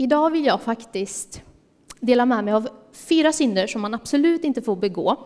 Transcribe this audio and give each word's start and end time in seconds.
idag 0.00 0.30
vill 0.30 0.44
jag 0.44 0.62
faktiskt 0.62 1.42
dela 2.00 2.26
med 2.26 2.44
mig 2.44 2.54
av 2.54 2.68
fyra 2.92 3.32
synder 3.32 3.66
som 3.66 3.80
man 3.80 3.94
absolut 3.94 4.44
inte 4.44 4.62
får 4.62 4.76
begå 4.76 5.16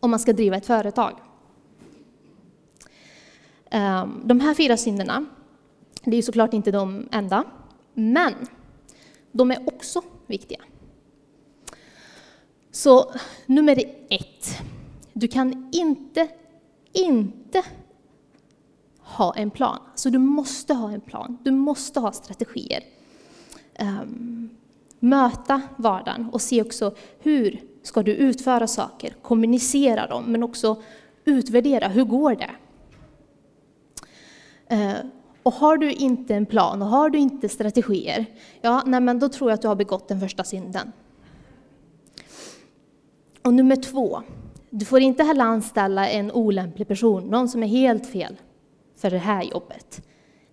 om 0.00 0.10
man 0.10 0.20
ska 0.20 0.32
driva 0.32 0.56
ett 0.56 0.66
företag. 0.66 1.18
Ehm, 3.70 4.22
de 4.24 4.40
här 4.40 4.54
fyra 4.54 4.76
synderna, 4.76 5.26
det 6.04 6.16
är 6.16 6.22
såklart 6.22 6.54
inte 6.54 6.70
de 6.70 7.08
enda, 7.12 7.44
men 7.94 8.34
de 9.32 9.50
är 9.50 9.68
också 9.68 10.02
viktiga. 10.26 10.60
Så 12.70 13.12
nummer 13.46 13.84
ett, 14.08 14.58
du 15.12 15.28
kan 15.28 15.70
inte, 15.72 16.28
inte 16.92 17.62
ha 18.98 19.34
en 19.34 19.50
plan. 19.50 19.78
Så 19.94 20.10
du 20.10 20.18
måste 20.18 20.74
ha 20.74 20.92
en 20.92 21.00
plan, 21.00 21.38
du 21.42 21.50
måste 21.50 22.00
ha 22.00 22.12
strategier. 22.12 22.95
Um, 23.80 24.50
möta 24.98 25.62
vardagen 25.76 26.28
och 26.32 26.40
se 26.40 26.62
också 26.62 26.94
hur 27.18 27.60
ska 27.82 28.02
du 28.02 28.14
utföra 28.14 28.66
saker, 28.66 29.14
kommunicera 29.22 30.06
dem, 30.06 30.24
men 30.24 30.42
också 30.42 30.82
utvärdera, 31.24 31.88
hur 31.88 32.04
går 32.04 32.34
det? 32.34 32.50
Uh, 34.74 35.06
och 35.42 35.52
har 35.52 35.76
du 35.76 35.92
inte 35.92 36.34
en 36.34 36.46
plan 36.46 36.82
och 36.82 36.88
har 36.88 37.10
du 37.10 37.18
inte 37.18 37.48
strategier, 37.48 38.26
ja, 38.60 38.82
nej, 38.86 39.00
men 39.00 39.18
då 39.18 39.28
tror 39.28 39.50
jag 39.50 39.54
att 39.54 39.62
du 39.62 39.68
har 39.68 39.76
begått 39.76 40.08
den 40.08 40.20
första 40.20 40.44
synden. 40.44 40.92
Och 43.42 43.54
nummer 43.54 43.76
två, 43.76 44.22
du 44.70 44.84
får 44.84 45.00
inte 45.00 45.22
heller 45.22 45.44
anställa 45.44 46.08
en 46.08 46.32
olämplig 46.32 46.88
person, 46.88 47.24
någon 47.24 47.48
som 47.48 47.62
är 47.62 47.66
helt 47.66 48.06
fel 48.06 48.36
för 48.96 49.10
det 49.10 49.18
här 49.18 49.42
jobbet. 49.42 50.02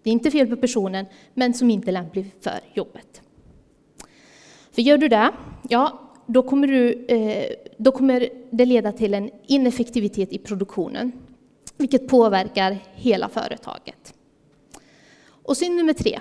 Det 0.04 0.10
är 0.10 0.12
inte 0.12 0.32
fel 0.32 0.48
på 0.48 0.56
personen, 0.56 1.06
men 1.34 1.54
som 1.54 1.70
inte 1.70 1.90
är 1.90 1.94
lämplig 1.94 2.32
för 2.42 2.60
jobbet. 2.74 3.22
För 4.72 4.82
gör 4.82 4.98
du 4.98 5.08
det, 5.08 5.32
ja, 5.70 6.00
då 6.26 6.44
kommer, 6.44 6.68
du, 6.68 7.06
eh, 7.06 7.46
då 7.78 7.92
kommer 7.92 8.30
det 8.52 8.66
leda 8.66 8.92
till 8.92 9.14
en 9.14 9.30
ineffektivitet 9.48 10.34
i 10.34 10.38
produktionen, 10.38 11.12
vilket 11.78 12.08
påverkar 12.08 12.78
hela 12.94 13.30
företaget. 13.30 14.14
Och 15.26 15.58
synd 15.58 15.76
nummer 15.76 15.94
tre. 15.94 16.20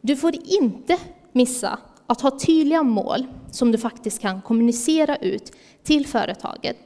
Du 0.00 0.16
får 0.16 0.34
inte 0.34 0.98
missa 1.32 1.78
att 2.06 2.20
ha 2.20 2.38
tydliga 2.38 2.82
mål 2.82 3.26
som 3.50 3.72
du 3.72 3.78
faktiskt 3.78 4.20
kan 4.20 4.42
kommunicera 4.42 5.16
ut 5.16 5.52
till 5.82 6.06
företaget. 6.06 6.76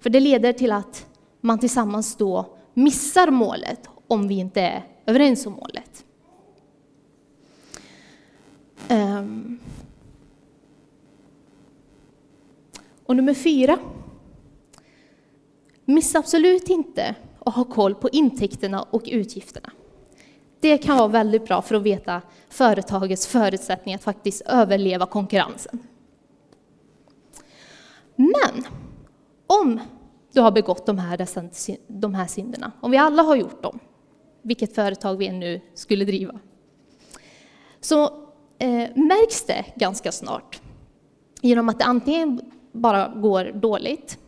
För 0.00 0.10
det 0.10 0.20
leder 0.20 0.52
till 0.52 0.72
att 0.72 1.06
man 1.40 1.58
tillsammans 1.58 2.16
då 2.16 2.56
missar 2.74 3.30
målet 3.30 3.88
om 4.06 4.28
vi 4.28 4.34
inte 4.34 4.60
är 4.60 4.84
överens 5.06 5.46
om 5.46 5.52
målet. 5.52 6.04
Um. 8.90 9.58
Och 13.06 13.16
nummer 13.16 13.34
fyra. 13.34 13.78
Missa 15.84 16.18
absolut 16.18 16.68
inte 16.68 17.14
att 17.38 17.54
ha 17.54 17.64
koll 17.64 17.94
på 17.94 18.08
intäkterna 18.08 18.82
och 18.82 19.02
utgifterna. 19.06 19.70
Det 20.60 20.78
kan 20.78 20.96
vara 20.96 21.08
väldigt 21.08 21.44
bra 21.44 21.62
för 21.62 21.74
att 21.74 21.82
veta 21.82 22.22
företagets 22.48 23.26
förutsättningar 23.26 23.98
att 23.98 24.04
faktiskt 24.04 24.42
överleva 24.46 25.06
konkurrensen. 25.06 25.78
Men 28.16 28.64
om 29.46 29.80
du 30.32 30.40
har 30.40 30.50
begått 30.50 30.86
de 30.86 30.98
här, 30.98 31.26
de 31.86 32.14
här 32.14 32.26
synderna, 32.26 32.72
om 32.80 32.90
vi 32.90 32.96
alla 32.96 33.22
har 33.22 33.36
gjort 33.36 33.62
dem, 33.62 33.78
vilket 34.44 34.74
företag 34.74 35.16
vi 35.16 35.26
än 35.26 35.40
nu 35.40 35.60
skulle 35.74 36.04
driva, 36.04 36.40
så 37.80 38.04
eh, 38.58 38.88
märks 38.94 39.42
det 39.42 39.64
ganska 39.76 40.12
snart 40.12 40.60
genom 41.40 41.68
att 41.68 41.78
det 41.78 41.84
antingen 41.84 42.40
bara 42.72 43.08
går 43.08 43.44
dåligt, 43.44 44.18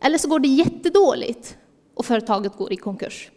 eller 0.00 0.18
så 0.18 0.28
går 0.28 0.38
det 0.38 0.48
jättedåligt 0.48 1.58
och 1.94 2.06
företaget 2.06 2.56
går 2.56 2.72
i 2.72 2.76
konkurs. 2.76 3.30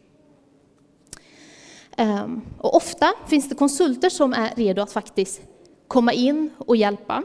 Ehm, 1.97 2.41
och 2.57 2.75
ofta 2.75 3.13
finns 3.28 3.50
det 3.50 3.56
konsulter 3.56 4.09
som 4.09 4.34
är 4.34 4.56
redo 4.56 4.81
att 4.81 4.91
faktiskt 4.91 5.41
komma 5.88 6.13
in 6.13 6.50
och 6.57 6.75
hjälpa 6.75 7.23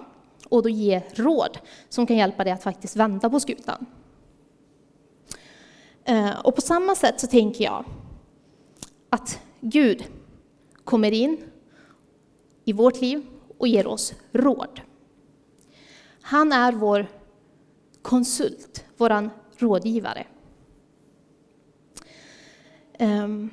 och 0.49 0.63
då 0.63 0.69
ge 0.69 1.03
råd 1.15 1.59
som 1.89 2.07
kan 2.07 2.17
hjälpa 2.17 2.45
dig 2.45 2.53
att 2.53 2.63
faktiskt 2.63 2.97
vända 2.97 3.31
på 3.31 3.41
skutan. 3.41 3.87
Ehm, 6.05 6.35
och 6.45 6.55
på 6.55 6.61
samma 6.61 6.95
sätt 6.95 7.21
så 7.21 7.27
tänker 7.27 7.65
jag 7.65 7.85
att 9.11 9.41
Gud 9.61 10.05
kommer 10.85 11.13
in 11.13 11.39
i 12.65 12.73
vårt 12.73 13.01
liv 13.01 13.27
och 13.59 13.69
ger 13.69 13.87
oss 13.87 14.15
råd. 14.33 14.81
Han 16.23 16.53
är 16.53 16.73
vår 16.73 17.07
konsult, 18.03 18.85
vår 18.97 19.31
rådgivare. 19.57 20.27
Ehm, 22.99 23.51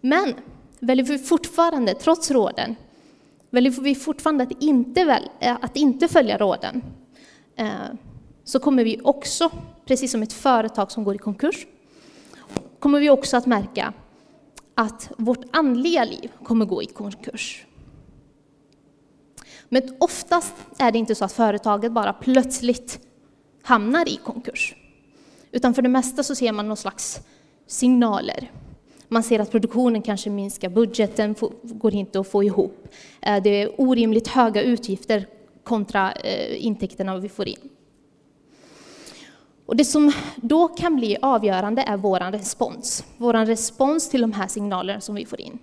men 0.00 0.34
väljer 0.78 1.06
vi 1.06 1.18
fortfarande, 1.18 1.94
trots 1.94 2.30
råden, 2.30 2.76
väljer 3.50 3.82
vi 3.82 3.94
fortfarande 3.94 4.44
att 4.44 4.62
inte, 4.62 5.04
väl, 5.04 5.30
eh, 5.40 5.56
att 5.60 5.76
inte 5.76 6.08
följa 6.08 6.38
råden, 6.38 6.82
eh, 7.56 7.70
så 8.44 8.60
kommer 8.60 8.84
vi 8.84 9.00
också, 9.04 9.50
precis 9.84 10.10
som 10.10 10.22
ett 10.22 10.32
företag 10.32 10.92
som 10.92 11.04
går 11.04 11.14
i 11.14 11.18
konkurs, 11.18 11.66
kommer 12.78 13.00
vi 13.00 13.10
också 13.10 13.36
att 13.36 13.46
märka 13.46 13.92
att 14.74 15.10
vårt 15.16 15.44
andliga 15.50 16.04
liv 16.04 16.32
kommer 16.42 16.64
gå 16.64 16.82
i 16.82 16.86
konkurs. 16.86 17.66
Men 19.68 19.82
oftast 20.00 20.54
är 20.78 20.92
det 20.92 20.98
inte 20.98 21.14
så 21.14 21.24
att 21.24 21.32
företaget 21.32 21.92
bara 21.92 22.12
plötsligt 22.12 23.00
hamnar 23.62 24.08
i 24.08 24.16
konkurs. 24.16 24.74
Utan 25.52 25.74
för 25.74 25.82
det 25.82 25.88
mesta 25.88 26.22
så 26.22 26.34
ser 26.34 26.52
man 26.52 26.68
någon 26.68 26.76
slags 26.76 27.20
signaler. 27.66 28.50
Man 29.08 29.22
ser 29.22 29.40
att 29.40 29.50
produktionen 29.50 30.02
kanske 30.02 30.30
minskar, 30.30 30.68
budgeten 30.68 31.34
går 31.62 31.94
inte 31.94 32.20
att 32.20 32.28
få 32.28 32.44
ihop. 32.44 32.88
Eh, 33.22 33.42
det 33.42 33.62
är 33.62 33.80
orimligt 33.80 34.28
höga 34.28 34.62
utgifter 34.62 35.26
kontra 35.64 36.12
eh, 36.12 36.66
intäkterna 36.66 37.18
vi 37.18 37.28
får 37.28 37.48
in. 37.48 37.68
Och 39.68 39.76
det 39.76 39.84
som 39.84 40.12
då 40.36 40.68
kan 40.68 40.96
bli 40.96 41.16
avgörande 41.22 41.82
är 41.82 41.96
vår 41.96 42.20
respons. 42.32 43.04
Vår 43.16 43.32
respons 43.32 44.08
till 44.08 44.20
de 44.20 44.32
här 44.32 44.48
signalerna 44.48 45.00
som 45.00 45.14
vi 45.14 45.26
får 45.26 45.40
in. 45.40 45.58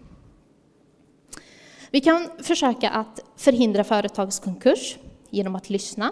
Vi 1.92 2.02
kan 2.02 2.30
försöka 2.40 2.90
att 2.90 3.20
förhindra 3.36 3.84
företagskonkurs 3.84 4.98
genom 5.30 5.56
att 5.56 5.70
lyssna 5.70 6.12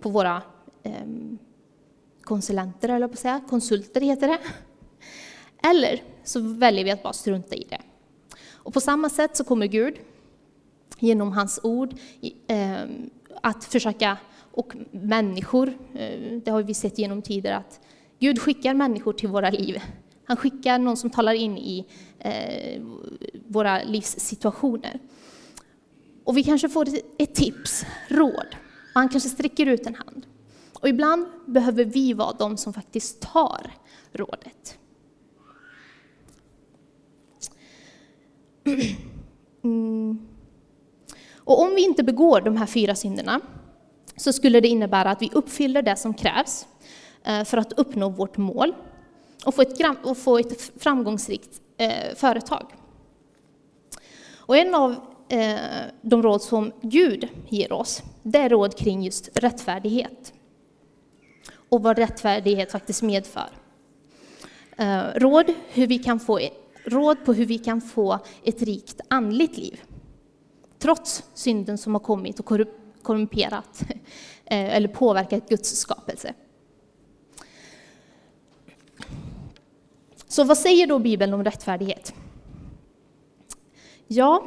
på 0.00 0.08
våra 0.08 0.42
eh, 0.82 0.92
konsulenter, 2.22 2.88
eller 2.88 3.08
på 3.08 3.12
att 3.12 3.18
säga, 3.18 3.40
konsulter 3.48 4.00
heter 4.00 4.28
det. 4.28 4.38
Eller 5.68 6.02
så 6.24 6.40
väljer 6.40 6.84
vi 6.84 6.90
att 6.90 7.02
bara 7.02 7.12
strunta 7.12 7.54
i 7.54 7.66
det. 7.70 7.80
Och 8.52 8.74
på 8.74 8.80
samma 8.80 9.08
sätt 9.08 9.36
så 9.36 9.44
kommer 9.44 9.66
Gud 9.66 9.94
genom 10.98 11.32
hans 11.32 11.60
ord 11.62 11.94
eh, 12.46 12.84
att 13.42 13.64
försöka, 13.64 14.16
och 14.56 14.76
människor, 14.90 15.68
eh, 15.94 16.40
det 16.44 16.50
har 16.50 16.62
vi 16.62 16.74
sett 16.74 16.98
genom 16.98 17.22
tider 17.22 17.52
att 17.52 17.80
Gud 18.18 18.40
skickar 18.40 18.74
människor 18.74 19.12
till 19.12 19.28
våra 19.28 19.50
liv. 19.50 19.82
Han 20.24 20.36
skickar 20.36 20.78
någon 20.78 20.96
som 20.96 21.10
talar 21.10 21.32
in 21.32 21.58
i 21.58 21.86
eh, 22.18 22.82
våra 23.46 23.82
livssituationer. 23.82 25.00
Och 26.24 26.36
vi 26.36 26.42
kanske 26.42 26.68
får 26.68 26.88
ett 27.18 27.34
tips, 27.34 27.86
råd, 28.08 28.56
och 28.94 29.00
han 29.00 29.08
kanske 29.08 29.28
sträcker 29.28 29.66
ut 29.66 29.86
en 29.86 29.94
hand. 29.94 30.26
Och 30.80 30.88
ibland 30.88 31.26
behöver 31.46 31.84
vi 31.84 32.12
vara 32.12 32.32
de 32.38 32.56
som 32.56 32.72
faktiskt 32.72 33.20
tar 33.20 33.70
rådet. 34.12 34.78
Mm. 39.64 40.28
Och 41.36 41.62
om 41.62 41.74
vi 41.74 41.84
inte 41.84 42.02
begår 42.02 42.40
de 42.40 42.56
här 42.56 42.66
fyra 42.66 42.94
synderna 42.94 43.40
så 44.24 44.32
skulle 44.32 44.60
det 44.60 44.68
innebära 44.68 45.10
att 45.10 45.22
vi 45.22 45.30
uppfyller 45.32 45.82
det 45.82 45.96
som 45.96 46.14
krävs 46.14 46.66
eh, 47.24 47.44
för 47.44 47.56
att 47.56 47.72
uppnå 47.72 48.08
vårt 48.08 48.36
mål 48.36 48.74
och 49.44 49.54
få 49.54 49.62
ett, 49.62 49.80
och 50.02 50.18
få 50.18 50.38
ett 50.38 50.72
framgångsrikt 50.82 51.60
eh, 51.76 52.14
företag. 52.16 52.66
Och 54.36 54.56
en 54.56 54.74
av 54.74 54.96
eh, 55.28 55.56
de 56.02 56.22
råd 56.22 56.42
som 56.42 56.72
Gud 56.80 57.28
ger 57.48 57.72
oss, 57.72 58.02
det 58.22 58.38
är 58.38 58.48
råd 58.48 58.76
kring 58.76 59.02
just 59.02 59.28
rättfärdighet. 59.34 60.32
Och 61.68 61.82
vad 61.82 61.98
rättfärdighet 61.98 62.72
faktiskt 62.72 63.02
medför. 63.02 63.48
Råd 65.14 65.54
hur 65.68 65.86
vi 65.86 65.98
kan 65.98 66.20
få 66.20 66.40
e- 66.40 66.50
råd 66.84 67.24
på 67.24 67.32
hur 67.32 67.46
vi 67.46 67.58
kan 67.58 67.80
få 67.80 68.18
ett 68.44 68.62
rikt 68.62 69.00
andligt 69.08 69.56
liv. 69.56 69.80
Trots 70.78 71.24
synden 71.34 71.78
som 71.78 71.94
har 71.94 72.00
kommit 72.00 72.40
och 72.40 72.46
korrumperat 73.04 73.82
eh, 74.44 74.76
eller 74.76 74.88
påverkat 74.88 75.48
Guds 75.48 75.76
skapelse. 75.76 76.34
Så 80.28 80.44
vad 80.44 80.58
säger 80.58 80.86
då 80.86 80.98
Bibeln 80.98 81.34
om 81.34 81.44
rättfärdighet? 81.44 82.14
Ja, 84.06 84.44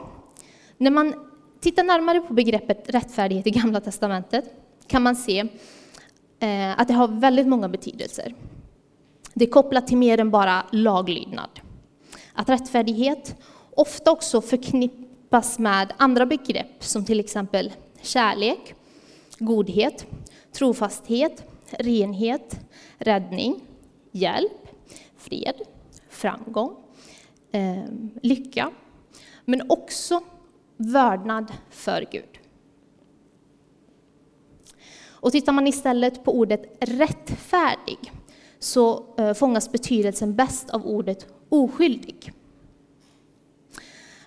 när 0.78 0.92
man 0.92 1.14
tittar 1.60 1.84
närmare 1.84 2.20
på 2.22 2.34
begreppet 2.34 2.90
rättfärdighet 2.90 3.48
i 3.48 3.52
Gamla 3.52 3.82
Testamentet 3.82 4.46
kan 4.88 5.04
man 5.04 5.16
se 5.16 5.40
eh, 6.40 6.80
att 6.80 6.88
det 6.88 6.94
har 6.94 7.08
väldigt 7.08 7.48
många 7.48 7.70
betydelser. 7.70 8.36
Det 9.34 9.46
är 9.46 9.50
kopplat 9.50 9.88
till 9.88 9.98
mer 9.98 10.20
än 10.20 10.32
bara 10.32 10.66
laglydnad. 10.72 11.60
Att 12.34 12.50
rättfärdighet 12.50 13.36
ofta 13.76 14.12
också 14.12 14.42
förknippas 14.42 15.60
med 15.60 15.94
andra 15.98 16.26
begrepp 16.26 16.84
som 16.84 17.06
till 17.06 17.20
exempel 17.20 17.74
kärlek, 18.02 18.76
godhet, 19.40 20.06
trofasthet, 20.52 21.44
renhet, 21.70 22.60
räddning, 22.98 23.62
hjälp, 24.12 24.68
fred, 25.18 25.56
framgång, 26.10 26.76
eh, 27.52 27.84
lycka, 28.22 28.72
men 29.46 29.72
också 29.72 30.22
vördnad 30.78 31.54
för 31.70 32.06
Gud. 32.12 32.40
Och 35.20 35.32
tittar 35.32 35.54
man 35.54 35.68
istället 35.68 36.24
på 36.24 36.36
ordet 36.38 36.78
rättfärdig 36.80 38.12
så 38.60 39.06
eh, 39.18 39.34
fångas 39.34 39.72
betydelsen 39.72 40.36
bäst 40.36 40.70
av 40.70 40.86
ordet 40.86 41.28
oskyldig. 41.50 42.32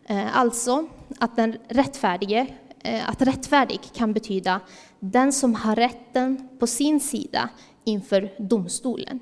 Eh, 0.04 0.36
alltså 0.36 0.88
att 1.18 1.36
den 1.36 1.56
rättfärdige, 1.68 2.46
Eh, 2.84 3.08
att 3.08 3.22
rättfärdig 3.22 3.80
kan 3.94 4.12
betyda 4.12 4.60
den 5.00 5.32
som 5.32 5.54
har 5.54 5.76
rätten 5.76 6.48
på 6.58 6.66
sin 6.66 7.00
sida 7.00 7.48
inför 7.84 8.34
domstolen. 8.38 9.20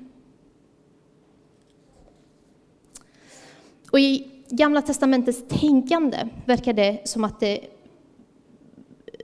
Och 3.91 3.99
i 3.99 4.39
Gamla 4.51 4.81
testamentets 4.81 5.43
tänkande 5.47 6.27
verkar 6.45 6.73
det 6.73 7.01
som 7.09 7.23
att, 7.23 7.39
det, 7.39 7.59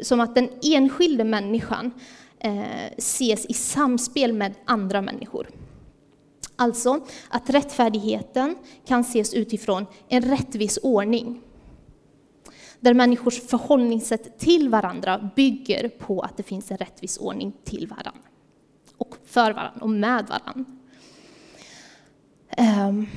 som 0.02 0.20
att 0.20 0.36
den 0.36 0.50
enskilde 0.64 1.24
människan 1.24 1.92
eh, 2.40 2.92
ses 2.98 3.46
i 3.46 3.54
samspel 3.54 4.34
med 4.34 4.54
andra 4.66 5.02
människor. 5.02 5.50
Alltså 6.56 7.00
att 7.30 7.50
rättfärdigheten 7.50 8.56
kan 8.86 9.02
ses 9.02 9.34
utifrån 9.34 9.86
en 10.08 10.22
rättvis 10.22 10.80
ordning. 10.84 11.42
Där 12.86 12.94
människors 12.94 13.42
förhållningssätt 13.42 14.40
till 14.40 14.70
varandra 14.70 15.32
bygger 15.36 15.90
på 15.90 16.22
att 16.22 16.38
det 16.38 16.44
finns 16.44 16.72
en 16.72 16.78
rättvis 16.78 17.18
ordning 17.18 17.54
till 17.64 17.88
varandra. 17.88 18.30
Och 18.98 19.16
för 19.26 19.54
varandra 19.54 19.82
och 19.82 19.90
med 19.90 20.26
varandra. 20.28 20.66
Um, 22.58 22.58
ehm, 22.58 23.08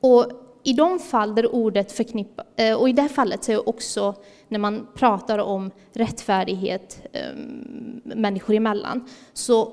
och 0.00 0.26
i 0.62 0.72
de 0.72 0.98
fall 0.98 1.34
där 1.34 1.54
ordet 1.54 1.92
förknippas, 1.92 2.46
eh, 2.56 2.76
och 2.76 2.88
i 2.88 2.92
det 2.92 3.08
fallet 3.08 3.44
så 3.44 3.52
är 3.52 3.68
också 3.68 4.14
när 4.48 4.58
man 4.58 4.86
pratar 4.94 5.38
om 5.38 5.70
rättfärdighet 5.92 7.06
um, 7.34 8.00
människor 8.04 8.54
emellan, 8.54 9.08
så 9.32 9.72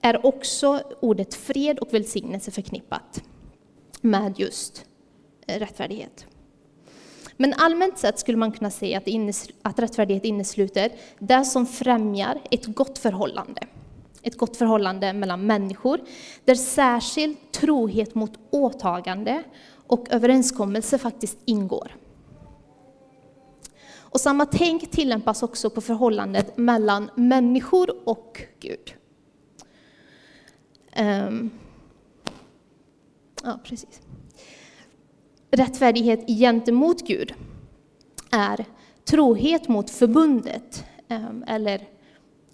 är 0.00 0.26
också 0.26 0.80
ordet 1.00 1.34
fred 1.34 1.78
och 1.78 1.94
välsignelse 1.94 2.50
förknippat 2.50 3.22
med 4.00 4.38
just 4.38 4.86
eh, 5.46 5.58
rättfärdighet. 5.58 6.26
Men 7.40 7.54
allmänt 7.54 7.98
sett 7.98 8.18
skulle 8.18 8.38
man 8.38 8.52
kunna 8.52 8.70
säga 8.70 8.98
att, 8.98 9.08
att 9.62 9.78
rättfärdighet 9.78 10.24
innesluter 10.24 10.92
det 11.18 11.44
som 11.44 11.66
främjar 11.66 12.40
ett 12.50 12.66
gott 12.66 12.98
förhållande. 12.98 13.60
Ett 14.22 14.38
gott 14.38 14.56
förhållande 14.56 15.12
mellan 15.12 15.46
människor, 15.46 16.00
där 16.44 16.54
särskild 16.54 17.36
trohet 17.52 18.14
mot 18.14 18.32
åtagande 18.50 19.42
och 19.86 20.06
överenskommelse 20.10 20.98
faktiskt 20.98 21.38
ingår. 21.44 21.96
Och 24.10 24.20
samma 24.20 24.46
tänk 24.46 24.90
tillämpas 24.90 25.42
också 25.42 25.70
på 25.70 25.80
förhållandet 25.80 26.56
mellan 26.56 27.10
människor 27.14 28.08
och 28.08 28.42
Gud. 28.60 28.94
Um, 31.00 31.50
ja, 33.42 33.60
precis. 33.64 34.07
Rättfärdighet 35.50 36.26
gentemot 36.28 37.06
Gud 37.06 37.34
är 38.30 38.64
trohet 39.04 39.68
mot 39.68 39.90
förbundet 39.90 40.84
ehm, 41.08 41.44
eller 41.46 41.88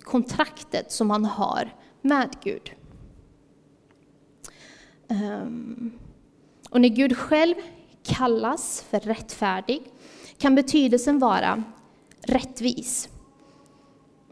kontraktet 0.02 0.93
som 0.93 1.08
man 1.08 1.25
har 1.25 1.75
med 2.02 2.29
Gud. 2.44 2.70
Ehm, 5.08 5.93
och 6.70 6.81
när 6.81 6.88
Gud 6.88 7.17
själv 7.17 7.55
kallas 8.02 8.85
för 8.91 9.00
rättfärdig 9.00 9.82
kan 10.38 10.55
betydelsen 10.55 11.19
vara 11.19 11.62
rättvis. 12.20 13.08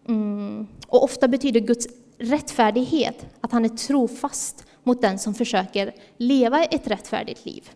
Mm. 0.09 0.67
Och 0.89 1.05
ofta 1.05 1.29
betyder 1.29 1.61
Guds 1.61 1.89
rättfärdighet, 2.19 3.27
att 3.41 3.53
han 3.53 3.65
är 3.65 3.69
trofast 3.69 4.67
mot 4.83 5.01
den 5.01 5.19
som 5.19 5.35
försöker 5.35 5.95
leva 6.17 6.65
ett 6.65 6.87
rättfärdigt 6.87 7.47
liv. 7.47 7.71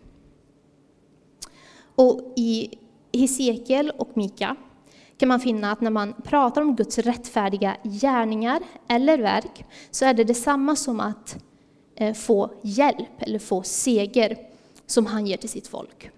Och 1.97 2.33
i 2.35 2.77
Hesekiel 3.13 3.91
och 3.97 4.09
Mika 4.13 4.55
kan 5.17 5.29
man 5.29 5.39
finna 5.39 5.71
att 5.71 5.81
när 5.81 5.91
man 5.91 6.13
pratar 6.23 6.61
om 6.61 6.75
Guds 6.75 6.97
rättfärdiga 6.97 7.77
gärningar 7.83 8.61
eller 8.87 9.17
verk 9.17 9.65
så 9.91 10.05
är 10.05 10.13
det 10.13 10.23
detsamma 10.23 10.75
som 10.75 10.99
att 10.99 11.37
eh, 11.95 12.13
få 12.13 12.51
hjälp 12.61 13.21
eller 13.21 13.39
få 13.39 13.63
seger 13.63 14.37
som 14.85 15.05
han 15.05 15.27
ger 15.27 15.37
till 15.37 15.49
sitt 15.49 15.67
folk. 15.67 16.09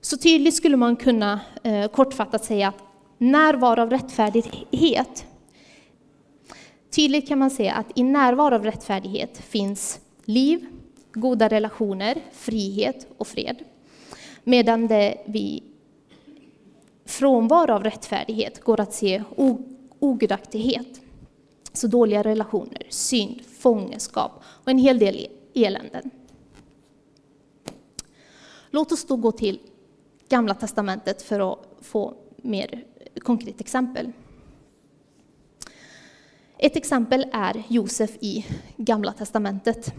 Så 0.00 0.16
tydligt 0.16 0.54
skulle 0.54 0.76
man 0.76 0.96
kunna 0.96 1.40
eh, 1.62 1.86
kortfattat 1.86 2.44
säga 2.44 2.68
att 2.68 2.82
närvaro 3.18 3.82
av 3.82 3.90
rättfärdighet 3.90 5.26
Tydligt 6.94 7.28
kan 7.28 7.38
man 7.38 7.50
säga 7.50 7.74
att 7.74 7.86
i 7.94 8.02
närvaro 8.02 8.54
av 8.54 8.64
rättfärdighet 8.64 9.38
finns 9.38 10.00
liv, 10.24 10.66
goda 11.14 11.48
relationer, 11.48 12.22
frihet 12.32 13.06
och 13.18 13.26
fred. 13.26 13.64
Medan 14.44 14.86
det 14.86 15.22
vid 15.26 15.62
frånvaro 17.04 17.72
av 17.72 17.84
rättfärdighet 17.84 18.60
går 18.60 18.80
att 18.80 18.92
se 18.94 19.22
ogudaktighet. 19.98 21.00
Så 21.72 21.86
dåliga 21.86 22.22
relationer, 22.22 22.82
synd, 22.88 23.40
fångenskap 23.58 24.42
och 24.44 24.68
en 24.68 24.78
hel 24.78 24.98
del 24.98 25.26
eländen. 25.54 26.10
Låt 28.70 28.92
oss 28.92 29.06
då 29.06 29.16
gå 29.16 29.32
till 29.32 29.60
Gamla 30.28 30.54
testamentet 30.54 31.22
för 31.22 31.52
att 31.52 31.58
få 31.80 32.14
mer 32.36 32.84
konkret 33.18 33.60
exempel. 33.60 34.12
Ett 36.58 36.76
exempel 36.76 37.26
är 37.32 37.62
Josef 37.68 38.10
i 38.20 38.46
Gamla 38.76 39.12
testamentet, 39.12 39.94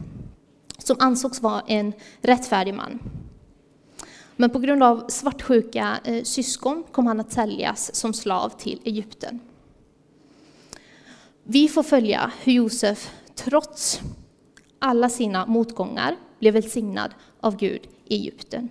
som 0.77 0.95
ansågs 0.99 1.41
vara 1.41 1.61
en 1.67 1.93
rättfärdig 2.21 2.73
man. 2.73 2.99
Men 4.35 4.49
på 4.49 4.59
grund 4.59 4.83
av 4.83 5.05
svartsjuka 5.07 5.99
eh, 6.03 6.23
syskon 6.23 6.83
kom 6.91 7.07
han 7.07 7.19
att 7.19 7.31
säljas 7.31 7.95
som 7.95 8.13
slav 8.13 8.49
till 8.49 8.81
Egypten. 8.83 9.39
Vi 11.43 11.67
får 11.67 11.83
följa 11.83 12.31
hur 12.43 12.53
Josef, 12.53 13.11
trots 13.35 14.01
alla 14.79 15.09
sina 15.09 15.45
motgångar, 15.45 16.15
blev 16.39 16.53
välsignad 16.53 17.13
av 17.39 17.57
Gud 17.57 17.81
i 18.05 18.15
Egypten. 18.15 18.69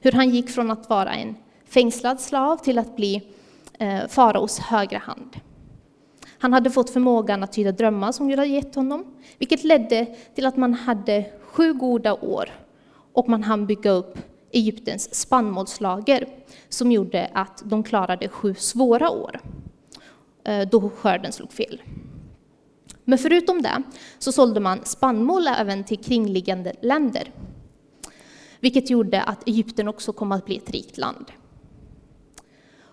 Hur 0.00 0.12
han 0.12 0.30
gick 0.30 0.50
från 0.50 0.70
att 0.70 0.88
vara 0.88 1.14
en 1.14 1.36
fängslad 1.64 2.20
slav 2.20 2.56
till 2.56 2.78
att 2.78 2.96
bli 2.96 3.22
eh, 3.78 4.06
faraos 4.08 4.58
högra 4.58 4.98
hand. 4.98 5.36
Han 6.38 6.52
hade 6.52 6.70
fått 6.70 6.90
förmågan 6.90 7.42
att 7.42 7.52
tyda 7.52 7.72
drömmar 7.72 8.12
som 8.12 8.28
Gud 8.28 8.38
hade 8.38 8.50
gett 8.50 8.74
honom, 8.74 9.04
vilket 9.38 9.64
ledde 9.64 10.06
till 10.34 10.46
att 10.46 10.56
man 10.56 10.74
hade 10.74 11.24
sju 11.54 11.72
goda 11.72 12.14
år 12.14 12.50
och 13.12 13.28
man 13.28 13.42
hann 13.42 13.66
bygga 13.66 13.90
upp 13.90 14.18
Egyptens 14.52 15.14
spannmålslager 15.14 16.28
som 16.68 16.92
gjorde 16.92 17.30
att 17.34 17.62
de 17.64 17.82
klarade 17.82 18.28
sju 18.28 18.54
svåra 18.54 19.10
år 19.10 19.40
eh, 20.44 20.68
då 20.68 20.90
skörden 20.90 21.32
slog 21.32 21.52
fel. 21.52 21.82
Men 23.04 23.18
förutom 23.18 23.62
det 23.62 23.82
så 24.18 24.32
sålde 24.32 24.60
man 24.60 24.84
spannmål 24.84 25.46
även 25.46 25.84
till 25.84 25.98
kringliggande 25.98 26.74
länder, 26.80 27.32
vilket 28.60 28.90
gjorde 28.90 29.22
att 29.22 29.48
Egypten 29.48 29.88
också 29.88 30.12
kom 30.12 30.32
att 30.32 30.44
bli 30.44 30.56
ett 30.56 30.70
rikt 30.70 30.98
land. 30.98 31.32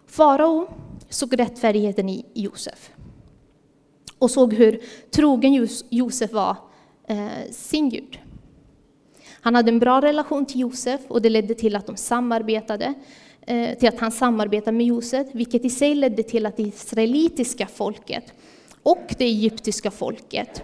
Farao 0.08 0.68
såg 1.10 1.39
rättfärdigheten 1.39 2.10
i 2.10 2.25
Josef 2.34 2.91
och 4.18 4.32
såg 4.32 4.53
hur 4.53 4.82
trogen 5.12 5.68
Josef 5.89 6.32
var 6.32 6.56
eh, 7.08 7.51
sin 7.51 7.89
Gud. 7.89 8.20
Han 9.41 9.55
hade 9.55 9.71
en 9.71 9.79
bra 9.79 10.01
relation 10.01 10.45
till 10.45 10.60
Josef 10.60 11.01
och 11.07 11.21
det 11.21 11.29
ledde 11.29 11.53
till 11.53 11.75
att 11.75 11.88
de 11.88 11.98
samarbetade, 11.98 12.93
eh, 13.41 13.77
till 13.77 13.89
att 13.89 14.00
han 14.00 14.12
samarbetade 14.12 14.77
med 14.77 14.86
Josef, 14.86 15.27
vilket 15.33 15.65
i 15.65 15.69
sig 15.69 15.95
ledde 15.95 16.24
till 16.24 16.45
att 16.45 16.57
det 16.57 16.63
israelitiska 16.63 17.67
folket 17.67 18.33
och 18.83 19.15
det 19.17 19.25
egyptiska 19.25 19.91
folket, 19.91 20.63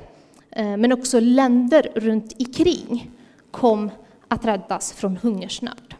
eh, 0.51 0.77
men 0.77 0.91
också 0.91 1.19
länder 1.19 1.91
runt 1.95 2.35
omkring 2.39 3.11
kom 3.51 3.91
att 4.27 4.45
räddas 4.45 4.93
från 4.93 5.17
hungersnöd. 5.17 5.93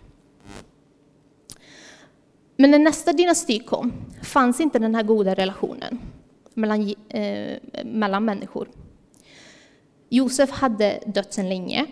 Men 2.55 2.71
när 2.71 2.79
nästa 2.79 3.13
dynasti 3.13 3.59
kom 3.59 3.93
fanns 4.23 4.59
inte 4.59 4.79
den 4.79 4.95
här 4.95 5.03
goda 5.03 5.33
relationen 5.33 5.99
mellan, 6.53 6.93
eh, 7.09 7.57
mellan 7.85 8.25
människor. 8.25 8.69
Josef 10.09 10.49
hade 10.49 10.99
dött 11.05 11.33
sedan 11.33 11.49
länge. 11.49 11.85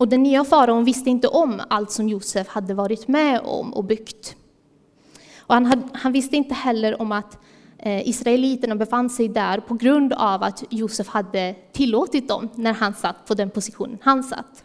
Och 0.00 0.08
den 0.08 0.22
nya 0.22 0.44
faraon 0.44 0.84
visste 0.84 1.10
inte 1.10 1.28
om 1.28 1.62
allt 1.68 1.90
som 1.90 2.08
Josef 2.08 2.48
hade 2.48 2.74
varit 2.74 3.08
med 3.08 3.40
om 3.40 3.74
och 3.74 3.84
byggt. 3.84 4.36
Och 5.38 5.54
han, 5.54 5.66
hade, 5.66 5.82
han 5.92 6.12
visste 6.12 6.36
inte 6.36 6.54
heller 6.54 7.02
om 7.02 7.12
att 7.12 7.38
eh, 7.78 8.08
israeliterna 8.08 8.76
befann 8.76 9.10
sig 9.10 9.28
där 9.28 9.60
på 9.60 9.74
grund 9.74 10.12
av 10.12 10.42
att 10.42 10.64
Josef 10.70 11.08
hade 11.08 11.54
tillåtit 11.72 12.28
dem 12.28 12.48
när 12.54 12.72
han 12.72 12.94
satt 12.94 13.26
på 13.26 13.34
den 13.34 13.50
positionen 13.50 13.98
han 14.02 14.22
satt. 14.22 14.64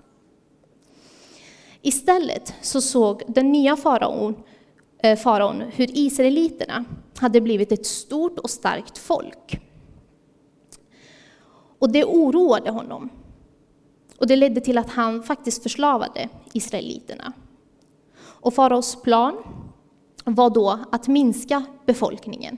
Istället 1.82 2.54
så 2.62 2.82
såg 2.82 3.24
den 3.28 3.52
nya 3.52 3.76
faraon, 3.76 4.36
eh, 5.04 5.18
faraon 5.18 5.64
hur 5.76 5.98
israeliterna 5.98 6.86
hade 7.18 7.42
blivit 7.42 7.72
ett 7.72 7.86
stort 7.86 8.40
och 8.40 8.50
starkt 8.50 8.98
folk. 8.98 9.60
Och 11.80 11.92
det 11.92 12.06
oroade 12.06 12.72
honom. 12.72 13.10
Och 14.18 14.28
det 14.28 14.36
ledde 14.36 14.62
till 14.62 14.78
att 14.78 14.90
han 14.90 15.24
faktiskt 15.24 15.64
förslavade 15.64 16.30
israeliterna. 16.54 17.34
Och 18.18 18.54
faraos 18.54 19.02
plan 19.02 19.38
var 20.26 20.50
då 20.50 20.80
att 20.92 21.08
minska 21.08 21.64
befolkningen. 21.86 22.58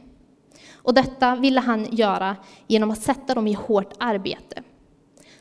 Och 0.73 0.93
detta 0.93 1.35
ville 1.35 1.59
han 1.59 1.87
göra 1.91 2.35
genom 2.67 2.91
att 2.91 3.01
sätta 3.01 3.35
dem 3.35 3.47
i 3.47 3.53
hårt 3.53 3.93
arbete. 3.99 4.63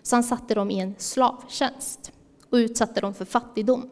Så 0.02 0.16
han 0.16 0.24
satte 0.24 0.54
dem 0.54 0.70
i 0.70 0.80
en 0.80 0.94
slavtjänst 0.98 2.12
och 2.50 2.56
utsatte 2.56 3.00
dem 3.00 3.14
för 3.14 3.24
fattigdom. 3.24 3.88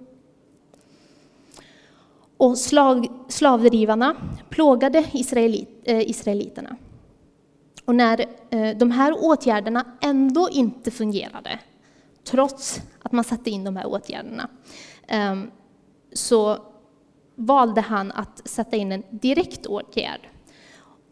Och 2.37 2.59
slav, 2.59 3.07
slavdrivarna 3.29 4.17
plågade 4.49 5.05
israelit, 5.13 5.83
eh, 5.85 6.11
israeliterna. 6.11 6.77
Och 7.85 7.95
när 7.95 8.25
eh, 8.51 8.77
de 8.77 8.91
här 8.91 9.15
åtgärderna 9.21 9.85
ändå 10.01 10.49
inte 10.51 10.91
fungerade, 10.91 11.59
trots 12.25 12.81
att 13.03 13.13
man 13.13 13.25
satte 13.25 13.51
in 13.51 13.65
de 13.65 13.77
här 13.77 13.87
åtgärderna, 13.87 14.51
ehm, 15.07 15.51
så 16.13 16.59
valde 17.35 17.81
han 17.81 18.13
att 18.13 18.49
sätta 18.49 18.77
in 18.77 18.93
en 18.93 19.03
direkt 19.11 19.67
åtgärd 19.67 20.29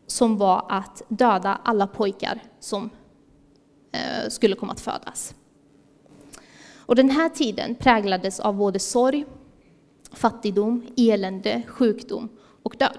som 0.07 0.39
var 0.39 0.67
att 0.69 1.03
döda 1.09 1.61
alla 1.65 1.87
pojkar 1.87 2.41
som 2.61 2.91
eh, 3.93 4.29
skulle 4.29 4.57
komma 4.57 4.73
att 4.73 4.81
födas. 4.81 5.35
Och 6.77 6.97
den 6.97 7.11
här 7.11 7.29
tiden 7.29 7.75
präglades 7.75 8.41
av 8.41 8.57
både 8.57 8.79
sorg, 8.79 9.25
fattigdom, 10.13 10.87
elände, 10.97 11.63
sjukdom 11.67 12.29
och 12.63 12.77
död. 12.79 12.99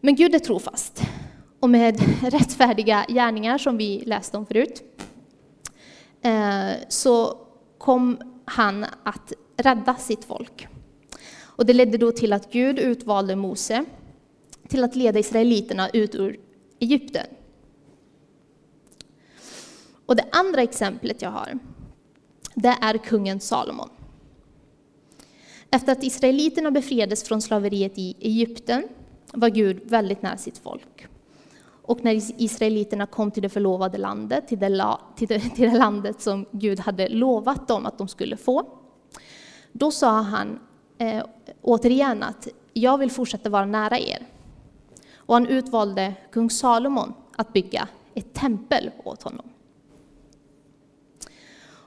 Men 0.00 0.16
Gud 0.16 0.34
är 0.34 0.38
trofast 0.38 1.02
och 1.62 1.70
med 1.70 2.00
rättfärdiga 2.32 3.04
gärningar 3.08 3.58
som 3.58 3.76
vi 3.76 4.02
läste 4.06 4.36
om 4.36 4.46
förut 4.46 4.82
eh, 6.22 6.70
så 6.88 7.38
kom 7.78 8.18
han 8.44 8.86
att 9.02 9.32
rädda 9.56 9.94
sitt 9.94 10.24
folk. 10.24 10.68
Och 11.40 11.66
det 11.66 11.72
ledde 11.72 11.98
då 11.98 12.12
till 12.12 12.32
att 12.32 12.52
Gud 12.52 12.78
utvalde 12.78 13.36
Mose 13.36 13.84
till 14.68 14.84
att 14.84 14.96
leda 14.96 15.18
israeliterna 15.18 15.88
ut 15.88 16.14
ur 16.14 16.40
Egypten. 16.78 17.26
Och 20.06 20.16
det 20.16 20.24
andra 20.32 20.62
exemplet 20.62 21.22
jag 21.22 21.30
har, 21.30 21.58
det 22.54 22.76
är 22.80 22.98
kungen 22.98 23.40
Salomon. 23.40 23.88
Efter 25.70 25.92
att 25.92 26.04
israeliterna 26.04 26.70
befriades 26.70 27.24
från 27.24 27.42
slaveriet 27.42 27.92
i 27.98 28.16
Egypten 28.20 28.88
var 29.32 29.48
Gud 29.48 29.80
väldigt 29.84 30.22
nära 30.22 30.36
sitt 30.36 30.58
folk. 30.58 31.08
Och 31.82 32.04
när 32.04 32.42
israeliterna 32.42 33.06
kom 33.06 33.30
till 33.30 33.42
det 33.42 33.48
förlovade 33.48 33.98
landet, 33.98 34.48
till 34.48 34.58
det, 34.58 34.96
till 35.16 35.28
det, 35.28 35.40
till 35.40 35.70
det 35.70 35.78
landet 35.78 36.20
som 36.20 36.46
Gud 36.50 36.80
hade 36.80 37.08
lovat 37.08 37.68
dem 37.68 37.86
att 37.86 37.98
de 37.98 38.08
skulle 38.08 38.36
få, 38.36 38.64
då 39.72 39.90
sa 39.90 40.20
han 40.20 40.60
eh, 40.98 41.24
återigen 41.62 42.22
att 42.22 42.48
jag 42.72 42.98
vill 42.98 43.10
fortsätta 43.10 43.50
vara 43.50 43.66
nära 43.66 43.98
er. 43.98 44.26
Och 45.16 45.34
han 45.34 45.46
utvalde 45.46 46.14
kung 46.32 46.50
Salomon 46.50 47.14
att 47.36 47.52
bygga 47.52 47.88
ett 48.14 48.34
tempel 48.34 48.90
åt 49.04 49.22
honom. 49.22 49.48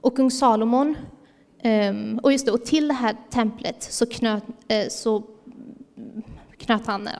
Och 0.05 0.15
kung 0.15 0.31
Salomon, 0.31 0.95
ehm, 1.59 2.19
och 2.23 2.31
just 2.31 2.45
det, 2.45 2.51
och 2.51 2.65
till 2.65 2.87
det 2.87 2.93
här 2.93 3.15
templet 3.29 3.83
så 3.83 4.05
knöt, 4.05 4.43
eh, 4.67 4.87
så 4.89 5.23
knöt 6.57 6.85
han, 6.85 7.07
eh, 7.07 7.13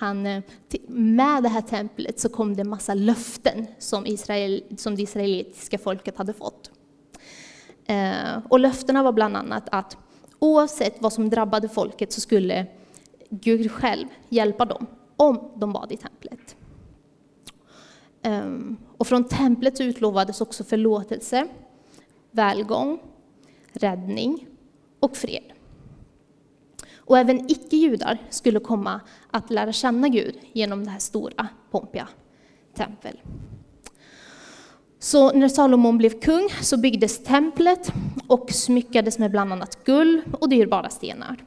han, 0.00 0.26
eh, 0.26 0.42
med 0.88 1.42
det 1.42 1.48
här 1.48 1.60
templet 1.60 2.20
så 2.20 2.28
kom 2.28 2.56
det 2.56 2.60
en 2.60 2.68
massa 2.68 2.94
löften 2.94 3.66
som, 3.78 4.06
Israel, 4.06 4.62
som 4.76 4.96
det 4.96 5.02
israelitiska 5.02 5.78
folket 5.78 6.16
hade 6.16 6.32
fått. 6.32 6.70
Eh, 7.86 8.38
och 8.48 8.60
löftena 8.60 9.02
var 9.02 9.12
bland 9.12 9.36
annat 9.36 9.68
att 9.72 9.96
oavsett 10.38 11.02
vad 11.02 11.12
som 11.12 11.30
drabbade 11.30 11.68
folket 11.68 12.12
så 12.12 12.20
skulle 12.20 12.66
Gud 13.30 13.72
själv 13.72 14.06
hjälpa 14.28 14.64
dem 14.64 14.86
om 15.16 15.50
de 15.56 15.72
bad 15.72 15.92
i 15.92 15.96
templet. 15.96 16.56
Ehm, 18.22 18.76
och 18.96 19.06
från 19.06 19.24
templet 19.24 19.80
utlovades 19.80 20.40
också 20.40 20.64
förlåtelse, 20.64 21.48
välgång, 22.30 23.00
räddning 23.72 24.46
och 25.00 25.16
fred. 25.16 25.52
Och 27.10 27.18
även 27.18 27.50
icke-judar 27.50 28.18
skulle 28.30 28.60
komma 28.60 29.00
att 29.30 29.50
lära 29.50 29.72
känna 29.72 30.08
Gud 30.08 30.38
genom 30.52 30.84
det 30.84 30.90
här 30.90 30.98
stora, 30.98 31.48
pompiga 31.70 32.08
tempel. 32.74 33.20
Så 34.98 35.32
när 35.32 35.48
Salomon 35.48 35.98
blev 35.98 36.20
kung 36.20 36.48
så 36.62 36.76
byggdes 36.76 37.24
templet 37.24 37.92
och 38.26 38.50
smyckades 38.50 39.18
med 39.18 39.30
bland 39.30 39.52
annat 39.52 39.84
guld 39.84 40.22
och 40.40 40.48
dyrbara 40.48 40.88
stenar. 40.88 41.44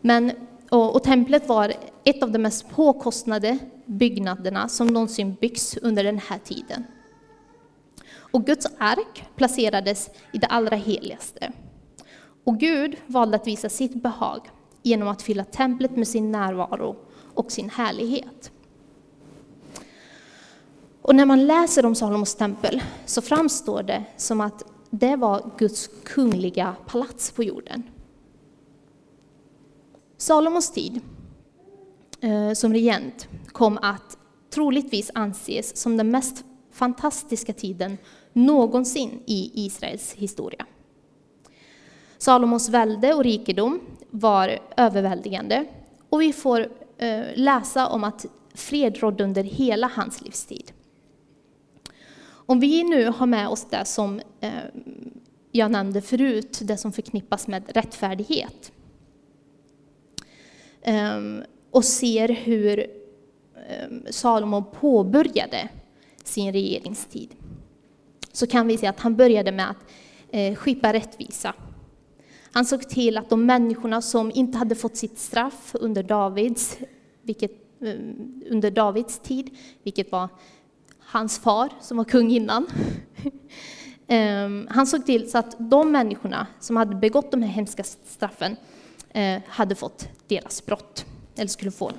Men, 0.00 0.32
och, 0.68 0.94
och 0.94 1.02
templet 1.02 1.48
var 1.48 1.72
ett 2.04 2.22
av 2.22 2.30
de 2.30 2.38
mest 2.38 2.70
påkostade 2.70 3.58
byggnaderna 3.86 4.68
som 4.68 4.86
någonsin 4.86 5.34
byggts 5.40 5.76
under 5.76 6.04
den 6.04 6.18
här 6.18 6.38
tiden. 6.38 6.84
Och 8.16 8.46
Guds 8.46 8.66
ark 8.78 9.24
placerades 9.36 10.10
i 10.32 10.38
det 10.38 10.46
allra 10.46 10.76
heligaste. 10.76 11.52
Och 12.44 12.58
Gud 12.58 12.96
valde 13.06 13.36
att 13.36 13.46
visa 13.46 13.68
sitt 13.68 13.94
behag 14.02 14.50
genom 14.82 15.08
att 15.08 15.22
fylla 15.22 15.44
templet 15.44 15.96
med 15.96 16.08
sin 16.08 16.32
närvaro 16.32 16.96
och 17.34 17.52
sin 17.52 17.70
härlighet. 17.70 18.50
Och 21.02 21.14
när 21.14 21.26
man 21.26 21.46
läser 21.46 21.86
om 21.86 21.94
Salomos 21.94 22.34
tempel 22.34 22.82
så 23.06 23.22
framstår 23.22 23.82
det 23.82 24.04
som 24.16 24.40
att 24.40 24.62
det 24.90 25.16
var 25.16 25.50
Guds 25.58 25.90
kungliga 26.04 26.76
palats 26.86 27.30
på 27.30 27.42
jorden. 27.42 27.82
Salomos 30.16 30.70
tid 30.70 31.00
eh, 32.20 32.52
som 32.52 32.72
regent 32.72 33.28
kom 33.52 33.78
att 33.82 34.18
troligtvis 34.50 35.10
anses 35.14 35.76
som 35.76 35.96
den 35.96 36.10
mest 36.10 36.44
fantastiska 36.70 37.52
tiden 37.52 37.98
någonsin 38.32 39.22
i 39.26 39.50
Israels 39.66 40.12
historia. 40.12 40.66
Salomos 42.22 42.68
välde 42.68 43.14
och 43.14 43.24
rikedom 43.24 43.80
var 44.10 44.58
överväldigande 44.76 45.64
och 46.08 46.20
vi 46.20 46.32
får 46.32 46.68
eh, 46.98 47.22
läsa 47.34 47.88
om 47.88 48.04
att 48.04 48.26
fred 48.54 48.98
rådde 48.98 49.24
under 49.24 49.42
hela 49.42 49.90
hans 49.94 50.22
livstid. 50.22 50.72
Om 52.26 52.60
vi 52.60 52.84
nu 52.84 53.06
har 53.06 53.26
med 53.26 53.48
oss 53.48 53.66
det 53.70 53.84
som 53.84 54.20
eh, 54.40 54.50
jag 55.52 55.70
nämnde 55.70 56.02
förut, 56.02 56.60
det 56.62 56.76
som 56.76 56.92
förknippas 56.92 57.46
med 57.46 57.76
rättfärdighet 57.76 58.72
ehm, 60.82 61.42
och 61.70 61.84
ser 61.84 62.28
hur 62.28 62.86
ehm, 63.68 64.06
Salomo 64.10 64.62
påbörjade 64.62 65.68
sin 66.24 66.52
regeringstid 66.52 67.34
så 68.32 68.46
kan 68.46 68.66
vi 68.66 68.78
se 68.78 68.86
att 68.86 69.00
han 69.00 69.16
började 69.16 69.52
med 69.52 69.70
att 69.70 69.90
eh, 70.30 70.54
skipa 70.54 70.92
rättvisa 70.92 71.54
han 72.52 72.64
såg 72.64 72.88
till 72.88 73.18
att 73.18 73.30
de 73.30 73.46
människorna 73.46 74.02
som 74.02 74.30
inte 74.34 74.58
hade 74.58 74.74
fått 74.74 74.96
sitt 74.96 75.18
straff 75.18 75.74
under 75.74 76.02
Davids, 76.02 76.78
vilket, 77.22 77.52
eh, 77.80 77.94
under 78.50 78.70
Davids 78.70 79.18
tid, 79.18 79.50
vilket 79.82 80.12
var 80.12 80.28
hans 80.98 81.38
far 81.38 81.72
som 81.80 81.96
var 81.96 82.04
kung 82.04 82.30
innan. 82.30 82.66
Ehm, 84.06 84.68
han 84.70 84.86
såg 84.86 85.06
till 85.06 85.30
så 85.30 85.38
att 85.38 85.56
de 85.58 85.92
människorna 85.92 86.46
som 86.60 86.76
hade 86.76 86.94
begått 86.94 87.30
de 87.30 87.42
här 87.42 87.48
hemska 87.48 87.84
straffen 87.84 88.56
eh, 89.10 89.40
hade 89.46 89.74
fått 89.74 90.08
deras 90.28 90.66
brott, 90.66 91.06
eller 91.36 91.48
skulle 91.48 91.70
få. 91.70 91.92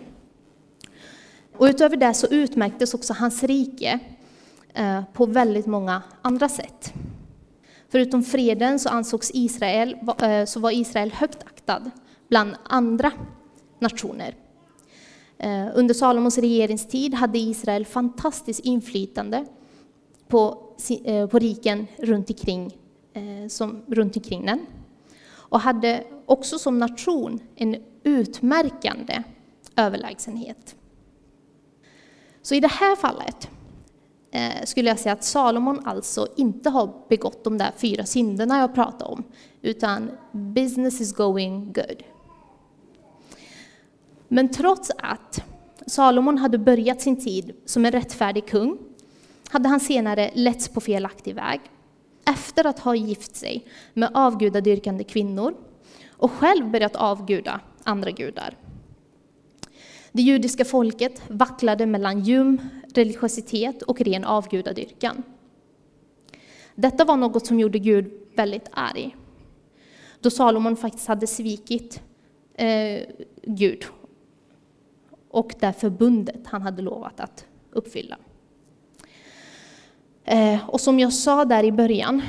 Och 1.58 1.66
utöver 1.66 1.98
det 1.98 2.14
så 2.14 2.28
utmärktes 2.28 2.94
också 2.94 3.14
hans 3.14 3.44
rike 3.44 4.00
eh, 4.74 5.02
på 5.14 5.26
väldigt 5.26 5.66
många 5.66 6.02
andra 6.22 6.50
sätt. 6.50 6.94
Förutom 7.94 8.24
freden 8.24 8.80
så 8.80 8.90
ansågs 8.90 9.32
Israel, 9.34 9.98
eh, 10.22 10.46
så 10.46 10.60
var 10.60 10.72
Israel 10.72 11.12
högt 11.12 11.44
aktad 11.44 11.92
bland 12.30 12.56
andra 12.64 13.12
nationer. 13.80 14.36
Eh, 15.38 15.68
under 15.74 15.94
Salomos 15.94 16.38
regeringstid 16.38 17.14
hade 17.14 17.40
Israel 17.40 17.86
fantastiskt 17.86 18.60
inflytande 18.60 19.46
på, 20.28 20.58
eh, 21.04 21.28
på 21.28 21.40
riken 21.40 21.88
runt 21.98 22.30
omkring, 22.30 22.78
som, 23.50 23.82
runt 23.88 24.18
omkring 24.18 24.46
den 24.46 24.66
och 25.32 25.60
hade 25.60 26.04
också 26.26 26.60
som 26.60 26.80
nation 26.80 27.40
en 27.56 27.76
utmärkande 28.04 29.24
överlägsenhet. 29.76 30.76
Så 32.42 32.56
i 32.56 32.60
det 32.60 32.72
här 32.72 32.96
fallet 32.96 33.50
Eh, 34.36 34.66
skulle 34.66 34.90
jag 34.90 35.00
säga 35.00 35.14
att 35.14 35.24
Salomon 35.24 35.82
alltså 35.86 36.28
inte 36.36 36.70
har 36.70 36.94
begått 37.10 37.44
de 37.44 37.58
där 37.58 37.72
fyra 37.78 38.06
synderna 38.06 38.60
jag 38.60 38.76
pratade 38.76 39.12
om, 39.12 39.24
utan 39.62 40.12
business 40.32 41.02
is 41.02 41.16
going 41.16 41.74
good. 41.74 42.04
Men 44.28 44.50
trots 44.50 44.92
att 44.98 45.44
Salomon 45.88 46.38
hade 46.38 46.58
börjat 46.58 47.02
sin 47.02 47.22
tid 47.22 47.52
som 47.66 47.86
en 47.86 47.92
rättfärdig 47.92 48.46
kung 48.48 48.78
hade 49.50 49.70
han 49.70 49.80
senare 49.80 50.32
letts 50.34 50.68
på 50.68 50.82
felaktig 50.82 51.36
väg 51.36 51.62
efter 52.26 52.68
att 52.68 52.80
ha 52.80 52.96
gift 52.96 53.36
sig 53.36 53.66
med 53.94 54.10
avgudadyrkande 54.14 55.04
kvinnor 55.04 55.54
och 56.12 56.32
själv 56.32 56.72
börjat 56.72 56.96
avguda 56.96 57.60
andra 57.84 58.12
gudar. 58.12 58.58
Det 60.16 60.22
judiska 60.22 60.66
folket 60.66 61.22
vacklade 61.28 61.86
mellan 61.86 62.20
ljum 62.20 62.62
religiositet 62.94 63.82
och 63.82 64.02
ren 64.02 64.24
avgudadyrkan. 64.24 65.24
Detta 66.76 67.06
var 67.06 67.18
något 67.18 67.48
som 67.48 67.60
gjorde 67.60 67.80
Gud 67.80 68.12
väldigt 68.36 68.70
arg, 68.72 69.16
då 70.20 70.30
Salomon 70.30 70.76
faktiskt 70.76 71.08
hade 71.08 71.28
svikit 71.28 72.02
eh, 72.54 73.02
Gud 73.44 73.86
och 75.30 75.54
det 75.60 75.74
förbundet 75.74 76.48
han 76.48 76.62
hade 76.62 76.82
lovat 76.82 77.20
att 77.20 77.46
uppfylla. 77.72 78.18
Eh, 80.24 80.70
och 80.70 80.82
som 80.82 81.00
jag 81.00 81.14
sa 81.14 81.46
där 81.46 81.64
i 81.64 81.72
början, 81.72 82.22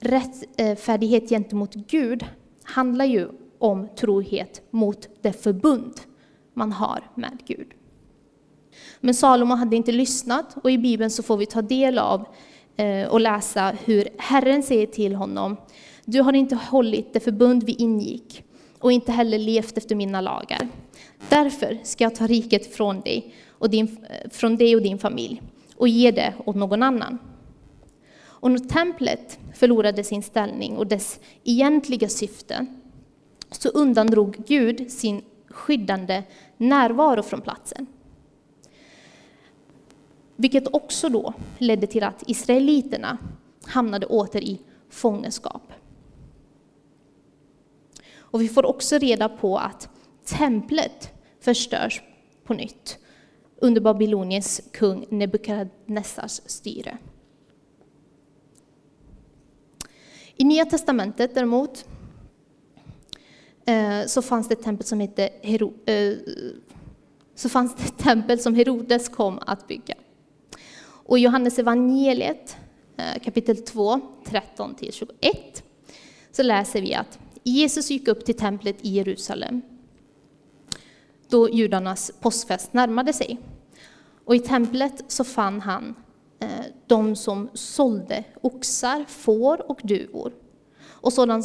rättfärdighet 0.00 1.28
gentemot 1.28 1.74
Gud 1.74 2.24
handlar 2.62 3.04
ju 3.04 3.28
om 3.58 3.88
trohet 3.96 4.62
mot 4.70 5.08
det 5.22 5.32
förbund 5.32 6.00
man 6.54 6.72
har 6.72 7.10
med 7.14 7.38
Gud. 7.46 7.66
Men 9.00 9.14
Salomo 9.14 9.54
hade 9.54 9.76
inte 9.76 9.92
lyssnat 9.92 10.56
och 10.62 10.70
i 10.70 10.78
Bibeln 10.78 11.10
så 11.10 11.22
får 11.22 11.36
vi 11.36 11.46
ta 11.46 11.62
del 11.62 11.98
av 11.98 12.26
eh, 12.76 13.08
och 13.08 13.20
läsa 13.20 13.72
hur 13.84 14.08
Herren 14.18 14.62
säger 14.62 14.86
till 14.86 15.14
honom, 15.14 15.56
du 16.04 16.20
har 16.20 16.32
inte 16.32 16.54
hållit 16.56 17.12
det 17.12 17.20
förbund 17.20 17.62
vi 17.62 17.72
ingick 17.72 18.44
och 18.78 18.92
inte 18.92 19.12
heller 19.12 19.38
levt 19.38 19.78
efter 19.78 19.94
mina 19.94 20.20
lagar. 20.20 20.68
Därför 21.28 21.78
ska 21.82 22.04
jag 22.04 22.14
ta 22.14 22.26
riket 22.26 22.74
från 22.74 23.00
dig 23.00 23.34
och 23.48 23.70
din, 23.70 23.96
eh, 24.10 24.30
från 24.30 24.56
dig 24.56 24.76
och 24.76 24.82
din 24.82 24.98
familj 24.98 25.42
och 25.76 25.88
ge 25.88 26.10
det 26.10 26.34
åt 26.44 26.56
någon 26.56 26.82
annan. 26.82 27.18
Och 28.44 28.50
när 28.50 28.58
templet 28.58 29.38
förlorade 29.54 30.04
sin 30.04 30.22
ställning 30.22 30.76
och 30.76 30.86
dess 30.86 31.20
egentliga 31.44 32.08
syfte 32.08 32.66
så 33.50 33.68
undandrog 33.68 34.36
Gud 34.46 34.90
sin 34.90 35.22
skyddande 35.54 36.22
närvaro 36.56 37.22
från 37.22 37.40
platsen. 37.40 37.86
Vilket 40.36 40.74
också 40.74 41.08
då 41.08 41.34
ledde 41.58 41.86
till 41.86 42.04
att 42.04 42.22
israeliterna 42.26 43.18
hamnade 43.64 44.06
åter 44.06 44.44
i 44.44 44.60
fångenskap. 44.88 45.72
Och 48.16 48.40
vi 48.40 48.48
får 48.48 48.66
också 48.66 48.98
reda 48.98 49.28
på 49.28 49.58
att 49.58 49.88
templet 50.24 51.12
förstörs 51.40 52.02
på 52.44 52.54
nytt 52.54 52.98
under 53.56 53.80
Babyloniens 53.80 54.60
kung 54.72 55.06
Nebukadnessars 55.08 56.40
styre. 56.46 56.98
I 60.36 60.44
Nya 60.44 60.64
testamentet 60.64 61.34
däremot 61.34 61.86
Eh, 63.66 64.06
så 64.06 64.22
fanns 64.22 64.48
det 64.48 64.54
ett 64.54 64.62
tempel 64.62 64.86
som 64.86 65.00
hette 65.00 65.28
Hero, 65.42 65.72
eh, 65.86 66.16
så 67.34 67.48
fanns 67.48 67.74
det 67.74 67.82
ett 67.82 67.98
tempel 67.98 68.38
som 68.38 68.54
Herodes 68.54 69.08
kom 69.08 69.38
att 69.46 69.68
bygga. 69.68 69.94
Och 70.86 71.18
i 71.18 71.22
Johannes 71.22 71.58
evangeliet 71.58 72.56
eh, 72.96 73.22
kapitel 73.22 73.56
2, 73.56 74.00
13-21 74.24 75.08
så 76.32 76.42
läser 76.42 76.80
vi 76.80 76.94
att 76.94 77.18
Jesus 77.42 77.90
gick 77.90 78.08
upp 78.08 78.24
till 78.24 78.36
templet 78.36 78.76
i 78.80 78.88
Jerusalem 78.88 79.62
då 81.28 81.50
judarnas 81.50 82.12
påskfest 82.20 82.72
närmade 82.72 83.12
sig. 83.12 83.38
Och 84.24 84.36
i 84.36 84.38
templet 84.38 85.04
så 85.08 85.24
fann 85.24 85.60
han 85.60 85.94
de 86.86 87.16
som 87.16 87.48
sålde 87.54 88.24
oxar, 88.40 89.04
får 89.08 89.70
och 89.70 89.80
duvor 89.84 90.32
och 91.04 91.12
sådana, 91.12 91.42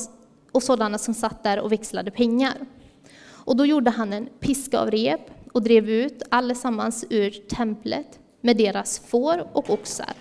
och 0.51 0.63
sådana 0.63 0.97
som 0.97 1.13
satt 1.13 1.43
där 1.43 1.59
och 1.59 1.71
växlade 1.71 2.11
pengar. 2.11 2.57
Och 3.27 3.55
då 3.55 3.65
gjorde 3.65 3.89
han 3.89 4.13
en 4.13 4.29
piska 4.39 4.79
av 4.79 4.91
rep 4.91 5.21
och 5.51 5.63
drev 5.63 5.89
ut 5.89 6.23
allesammans 6.29 7.05
ur 7.09 7.29
templet 7.29 8.19
med 8.41 8.57
deras 8.57 8.99
får 8.99 9.47
och 9.53 9.69
oxar. 9.69 10.13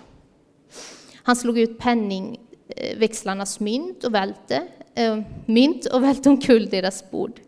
Han 1.23 1.35
slog 1.35 1.59
ut 1.59 1.79
penningväxlarnas 1.79 3.59
mynt 3.59 4.03
och 4.03 4.13
välte, 4.13 4.67
äh, 4.95 5.21
mynt 5.45 5.85
och 5.85 6.03
välte 6.03 6.29
omkull 6.29 6.69
deras 6.69 7.11
bord. 7.11 7.41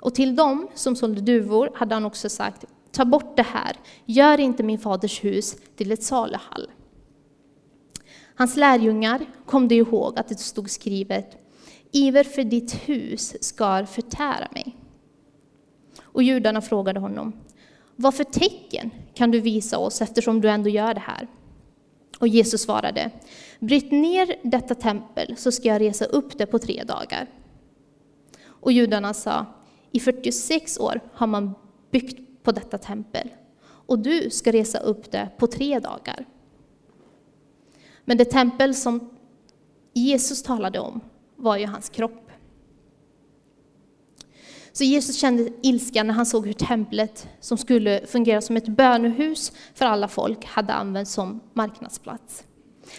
Och 0.00 0.14
till 0.14 0.36
dem 0.36 0.68
som 0.74 0.96
sålde 0.96 1.20
duvor 1.20 1.70
hade 1.74 1.94
han 1.94 2.04
också 2.04 2.28
sagt, 2.28 2.64
ta 2.92 3.04
bort 3.04 3.36
det 3.36 3.46
här, 3.46 3.76
gör 4.04 4.40
inte 4.40 4.62
min 4.62 4.78
faders 4.78 5.24
hus 5.24 5.56
till 5.76 5.92
ett 5.92 6.02
saluhall. 6.02 6.70
Hans 8.34 8.56
lärjungar 8.56 9.26
kom 9.46 9.68
det 9.68 9.74
ihåg 9.74 10.18
att 10.18 10.28
det 10.28 10.38
stod 10.38 10.70
skrivet, 10.70 11.36
iver 11.92 12.24
för 12.24 12.44
ditt 12.44 12.74
hus 12.74 13.36
ska 13.40 13.86
förtära 13.86 14.48
mig. 14.54 14.76
Och 16.02 16.22
judarna 16.22 16.60
frågade 16.60 17.00
honom, 17.00 17.32
vad 17.96 18.14
för 18.14 18.24
tecken 18.24 18.90
kan 19.14 19.30
du 19.30 19.40
visa 19.40 19.78
oss 19.78 20.02
eftersom 20.02 20.40
du 20.40 20.50
ändå 20.50 20.68
gör 20.68 20.94
det 20.94 21.00
här? 21.00 21.28
Och 22.18 22.28
Jesus 22.28 22.62
svarade, 22.62 23.10
bryt 23.60 23.90
ner 23.90 24.36
detta 24.42 24.74
tempel 24.74 25.36
så 25.36 25.52
ska 25.52 25.68
jag 25.68 25.80
resa 25.80 26.04
upp 26.04 26.38
det 26.38 26.46
på 26.46 26.58
tre 26.58 26.84
dagar. 26.84 27.26
Och 28.44 28.72
judarna 28.72 29.14
sa, 29.14 29.46
i 29.90 30.00
46 30.00 30.78
år 30.78 31.00
har 31.12 31.26
man 31.26 31.54
byggt 31.90 32.42
på 32.42 32.52
detta 32.52 32.78
tempel 32.78 33.28
och 33.64 33.98
du 33.98 34.30
ska 34.30 34.52
resa 34.52 34.78
upp 34.78 35.10
det 35.10 35.28
på 35.38 35.46
tre 35.46 35.78
dagar. 35.78 36.24
Men 38.04 38.16
det 38.16 38.24
tempel 38.24 38.74
som 38.74 39.10
Jesus 39.92 40.42
talade 40.42 40.78
om 40.78 41.00
var 41.42 41.56
ju 41.56 41.66
hans 41.66 41.88
kropp. 41.88 42.30
Så 44.72 44.84
Jesus 44.84 45.16
kände 45.16 45.48
ilska 45.62 46.02
när 46.02 46.14
han 46.14 46.26
såg 46.26 46.46
hur 46.46 46.52
templet, 46.52 47.28
som 47.40 47.58
skulle 47.58 48.06
fungera 48.06 48.40
som 48.40 48.56
ett 48.56 48.68
bönehus 48.68 49.52
för 49.74 49.84
alla 49.84 50.08
folk, 50.08 50.44
hade 50.44 50.72
använts 50.72 51.12
som 51.12 51.40
marknadsplats. 51.52 52.44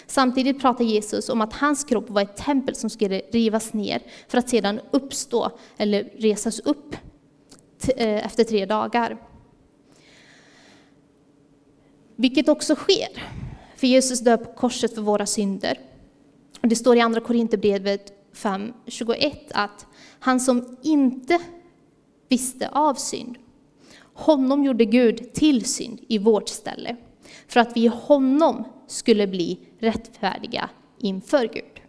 Samtidigt 0.08 0.62
pratar 0.62 0.86
Jesus 0.86 1.30
om 1.30 1.42
att 1.42 1.54
hans 1.54 1.84
kropp 1.84 2.10
var 2.10 2.22
ett 2.22 2.38
tempel 2.38 2.76
som 2.76 2.90
skulle 2.90 3.20
rivas 3.20 3.74
ner 3.74 4.02
för 4.28 4.38
att 4.38 4.50
sedan 4.50 4.80
uppstå 4.92 5.52
eller 5.78 6.04
resas 6.04 6.60
upp 6.60 6.96
eh, 7.98 8.26
efter 8.26 8.44
tre 8.44 8.66
dagar. 8.66 9.18
Vilket 12.16 12.50
också 12.50 12.76
sker, 12.76 13.24
för 13.76 13.88
Jesus 13.88 14.20
dör 14.20 14.38
på 14.38 14.54
korset 14.54 14.96
för 14.96 15.02
våra 15.02 15.26
synder. 15.26 15.80
Det 16.62 16.76
står 16.76 16.98
i 16.98 17.02
Andra 17.02 17.22
Korinthierbrevet 17.22 18.23
5.21 18.34 19.36
att 19.52 19.86
han 20.20 20.40
som 20.40 20.78
inte 20.82 21.40
visste 22.30 22.70
av 22.70 22.94
synd. 22.94 23.38
Honom 24.14 24.64
gjorde 24.64 24.86
Gud 24.86 25.34
till 25.34 25.66
synd 25.66 26.00
i 26.08 26.18
vårt 26.18 26.50
ställe, 26.50 26.96
för 27.48 27.60
att 27.60 27.76
vi 27.78 27.84
i 27.84 27.88
honom 27.88 28.64
skulle 28.88 29.28
bli 29.28 29.60
rättfärdiga 29.80 30.70
inför 31.00 31.48
Gud. 31.48 31.82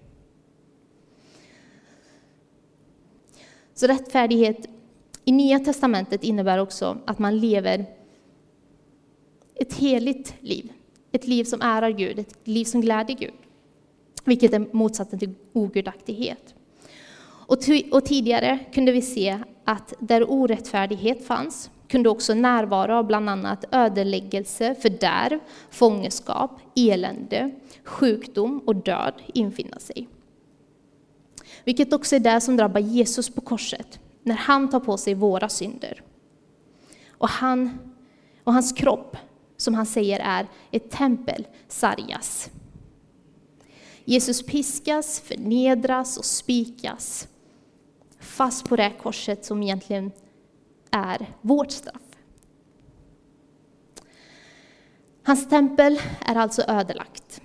Så 3.75 3.87
rättfärdighet 3.87 4.67
i 5.25 5.33
Nya 5.33 5.59
testamentet 5.59 6.25
innebär 6.25 6.59
också 6.59 6.99
att 7.07 7.19
man 7.19 7.39
lever 7.39 7.87
ett 9.55 9.75
heligt 9.75 10.35
liv. 10.41 10.73
Ett 11.13 11.27
liv 11.27 11.45
som 11.45 11.63
ärar 11.63 11.91
Gud, 11.91 12.19
ett 12.19 12.49
liv 12.49 12.65
som 12.65 12.81
gläder 12.81 13.15
Gud. 13.15 13.44
Vilket 14.25 14.53
är 14.53 14.67
motsatsen 14.73 15.19
till 15.19 15.35
ogudaktighet. 15.53 16.55
Och, 17.47 17.59
och 17.91 18.05
tidigare 18.05 18.59
kunde 18.73 18.93
vi 18.93 19.03
se 19.03 19.39
att 19.65 19.95
där 19.99 20.31
orättfärdighet 20.31 21.27
fanns 21.27 21.71
kunde 21.89 22.09
också 22.09 22.35
närvaro 22.35 22.93
av 22.95 23.07
bland 23.07 23.31
annat 23.31 23.65
ödeläggelse, 23.71 24.75
fördärv, 24.75 25.39
fångenskap, 25.71 26.51
elände, 26.77 27.51
sjukdom 27.85 28.59
och 28.67 28.77
död 28.77 29.15
infinna 29.35 29.79
sig. 29.79 30.09
Vilket 31.65 31.93
också 31.93 32.17
är 32.17 32.21
det 32.21 32.41
som 32.41 32.57
drabbar 32.57 32.81
Jesus 32.81 33.31
på 33.31 33.41
korset, 33.41 34.01
när 34.23 34.35
han 34.35 34.71
tar 34.71 34.81
på 34.81 34.97
sig 34.97 35.15
våra 35.15 35.49
synder. 35.49 36.03
Och, 37.11 37.29
han, 37.29 37.79
och 38.45 38.53
hans 38.53 38.73
kropp, 38.73 39.17
som 39.57 39.75
han 39.75 39.87
säger 39.87 40.21
är 40.21 40.47
ett 40.71 40.91
tempel, 40.91 41.47
sargas. 41.69 42.51
Jesus 44.05 44.47
piskas, 44.47 45.21
förnedras 45.21 46.17
och 46.17 46.25
spikas 46.25 47.29
fast 48.19 48.69
på 48.69 48.77
det 48.77 48.93
korset 49.03 49.45
som 49.45 49.63
egentligen 49.63 50.13
är 50.91 51.31
vårt 51.41 51.71
straff. 51.71 52.03
Hans 55.23 55.49
tempel 55.49 56.01
är 56.21 56.35
alltså 56.35 56.63
ödelagt. 56.63 57.41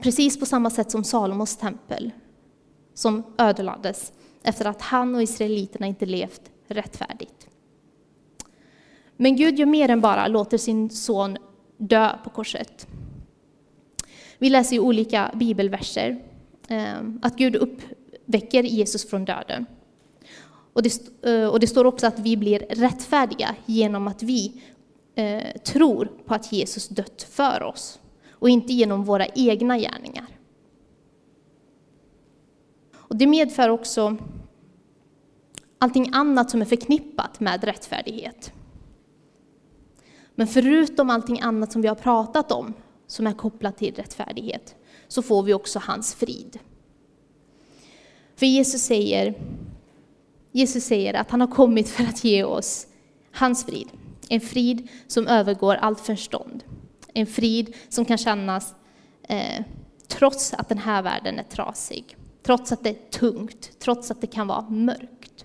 Precis 0.00 0.40
på 0.40 0.46
samma 0.46 0.70
sätt 0.70 0.90
som 0.90 1.04
Salomos 1.04 1.56
tempel, 1.56 2.10
som 2.94 3.22
ödelades 3.38 4.12
efter 4.42 4.64
att 4.64 4.82
han 4.82 5.14
och 5.14 5.22
israeliterna 5.22 5.86
inte 5.86 6.06
levt 6.06 6.50
rättfärdigt. 6.68 7.48
Men 9.16 9.36
Gud 9.36 9.58
gör 9.58 9.66
mer 9.66 9.88
än 9.88 10.00
bara 10.00 10.28
låter 10.28 10.58
sin 10.58 10.90
son 10.90 11.36
dö 11.76 12.18
på 12.24 12.30
korset. 12.30 12.86
Vi 14.38 14.50
läser 14.50 14.76
i 14.76 14.80
olika 14.80 15.30
bibelverser 15.34 16.22
eh, 16.68 16.94
att 17.22 17.36
Gud 17.36 17.56
uppväcker 17.56 18.62
Jesus 18.62 19.10
från 19.10 19.24
döden. 19.24 19.66
Och 20.72 20.82
det, 20.82 21.22
eh, 21.22 21.48
och 21.48 21.60
det 21.60 21.66
står 21.66 21.84
också 21.84 22.06
att 22.06 22.18
vi 22.18 22.36
blir 22.36 22.58
rättfärdiga 22.58 23.54
genom 23.66 24.08
att 24.08 24.22
vi 24.22 24.62
eh, 25.14 25.60
tror 25.64 26.12
på 26.26 26.34
att 26.34 26.52
Jesus 26.52 26.88
dött 26.88 27.26
för 27.30 27.62
oss 27.62 27.98
och 28.30 28.48
inte 28.48 28.72
genom 28.72 29.04
våra 29.04 29.26
egna 29.26 29.78
gärningar. 29.78 30.26
Och 32.94 33.16
det 33.16 33.26
medför 33.26 33.68
också 33.68 34.16
allting 35.78 36.10
annat 36.12 36.50
som 36.50 36.60
är 36.60 36.64
förknippat 36.64 37.40
med 37.40 37.64
rättfärdighet. 37.64 38.52
Men 40.34 40.46
förutom 40.46 41.10
allting 41.10 41.40
annat 41.40 41.72
som 41.72 41.82
vi 41.82 41.88
har 41.88 41.94
pratat 41.94 42.52
om, 42.52 42.74
som 43.06 43.26
är 43.26 43.32
kopplat 43.32 43.78
till 43.78 43.94
rättfärdighet, 43.94 44.74
så 45.08 45.22
får 45.22 45.42
vi 45.42 45.54
också 45.54 45.78
hans 45.78 46.14
frid. 46.14 46.58
För 48.36 48.46
Jesus 48.46 48.82
säger 48.82 49.34
Jesus 50.56 50.84
säger 50.84 51.14
att 51.14 51.30
han 51.30 51.40
har 51.40 51.48
kommit 51.48 51.88
för 51.88 52.04
att 52.04 52.24
ge 52.24 52.44
oss 52.44 52.86
hans 53.32 53.64
frid. 53.64 53.88
En 54.28 54.40
frid 54.40 54.88
som 55.06 55.26
övergår 55.26 55.74
allt 55.74 56.00
förstånd. 56.00 56.64
En 57.14 57.26
frid 57.26 57.74
som 57.88 58.04
kan 58.04 58.18
kännas 58.18 58.74
eh, 59.28 59.64
trots 60.08 60.54
att 60.54 60.68
den 60.68 60.78
här 60.78 61.02
världen 61.02 61.38
är 61.38 61.42
trasig. 61.42 62.16
Trots 62.42 62.72
att 62.72 62.84
det 62.84 62.90
är 62.90 63.10
tungt, 63.10 63.70
trots 63.78 64.10
att 64.10 64.20
det 64.20 64.26
kan 64.26 64.46
vara 64.46 64.68
mörkt. 64.70 65.44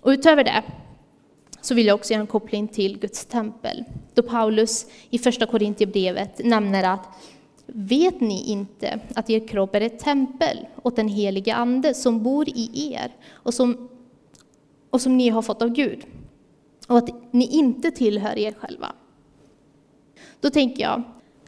Och 0.00 0.10
utöver 0.10 0.44
det 0.44 0.62
så 1.60 1.74
vill 1.74 1.86
jag 1.86 1.94
också 1.94 2.12
göra 2.12 2.20
en 2.20 2.26
koppling 2.26 2.68
till 2.68 2.98
Guds 2.98 3.24
tempel. 3.24 3.84
Då 4.14 4.22
Paulus 4.22 4.86
i 5.10 5.18
första 5.18 5.46
Korintierbrevet 5.46 6.44
nämner 6.44 6.84
att 6.84 7.08
Vet 7.72 8.20
ni 8.20 8.42
inte 8.42 9.00
att 9.14 9.30
er 9.30 9.48
kropp 9.48 9.74
är 9.74 9.80
ett 9.80 9.98
tempel 9.98 10.66
åt 10.82 10.96
den 10.96 11.08
helige 11.08 11.54
Ande 11.54 11.94
som 11.94 12.22
bor 12.22 12.48
i 12.48 12.92
er 12.94 13.16
och 13.30 13.54
som, 13.54 13.88
och 14.90 15.00
som 15.00 15.16
ni 15.16 15.28
har 15.28 15.42
fått 15.42 15.62
av 15.62 15.68
Gud? 15.68 16.04
Och 16.88 16.98
att 16.98 17.32
ni 17.32 17.46
inte 17.46 17.90
tillhör 17.90 18.38
er 18.38 18.52
själva. 18.52 18.92
Då 20.40 20.50
tänker 20.50 20.82
jag 20.82 21.02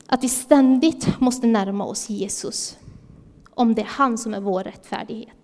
att 0.07 0.25
vi 0.25 0.29
ständigt 0.29 1.21
måste 1.21 1.47
närma 1.47 1.85
oss 1.85 2.11
Jesus, 2.11 2.79
om 3.51 3.75
det 3.75 3.83
är 3.83 3.87
han 3.87 4.19
som 4.19 4.35
är 4.35 4.41
vår 4.41 4.65
rättfärdighet. 4.65 5.42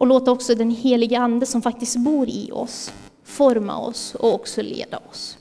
Och 0.00 0.06
låta 0.06 0.30
också 0.30 0.54
den 0.54 0.70
helige 0.70 1.18
Ande 1.18 1.46
som 1.46 1.62
faktiskt 1.62 1.96
bor 1.96 2.28
i 2.28 2.50
oss 2.52 2.92
forma 3.22 3.78
oss 3.78 4.14
och 4.14 4.34
också 4.34 4.62
leda 4.62 4.98
oss. 4.98 5.38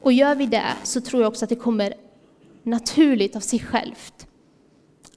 Och 0.00 0.12
gör 0.12 0.34
vi 0.34 0.46
det 0.46 0.72
så 0.82 1.00
tror 1.00 1.22
jag 1.22 1.28
också 1.28 1.44
att 1.44 1.48
det 1.48 1.56
kommer 1.56 1.94
naturligt 2.62 3.36
av 3.36 3.40
sig 3.40 3.58
självt 3.58 4.26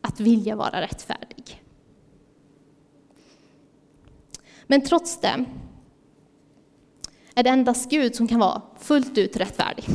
att 0.02 0.20
vilja 0.20 0.56
vara 0.56 0.82
rättfärdig. 0.82 1.64
Men 4.68 4.82
trots 4.82 5.22
det 5.22 5.46
är 7.36 7.44
det 7.44 7.50
endast 7.50 7.90
Gud 7.90 8.16
som 8.16 8.28
kan 8.28 8.40
vara 8.40 8.62
fullt 8.80 9.18
ut 9.18 9.38
rättfärdig. 9.38 9.86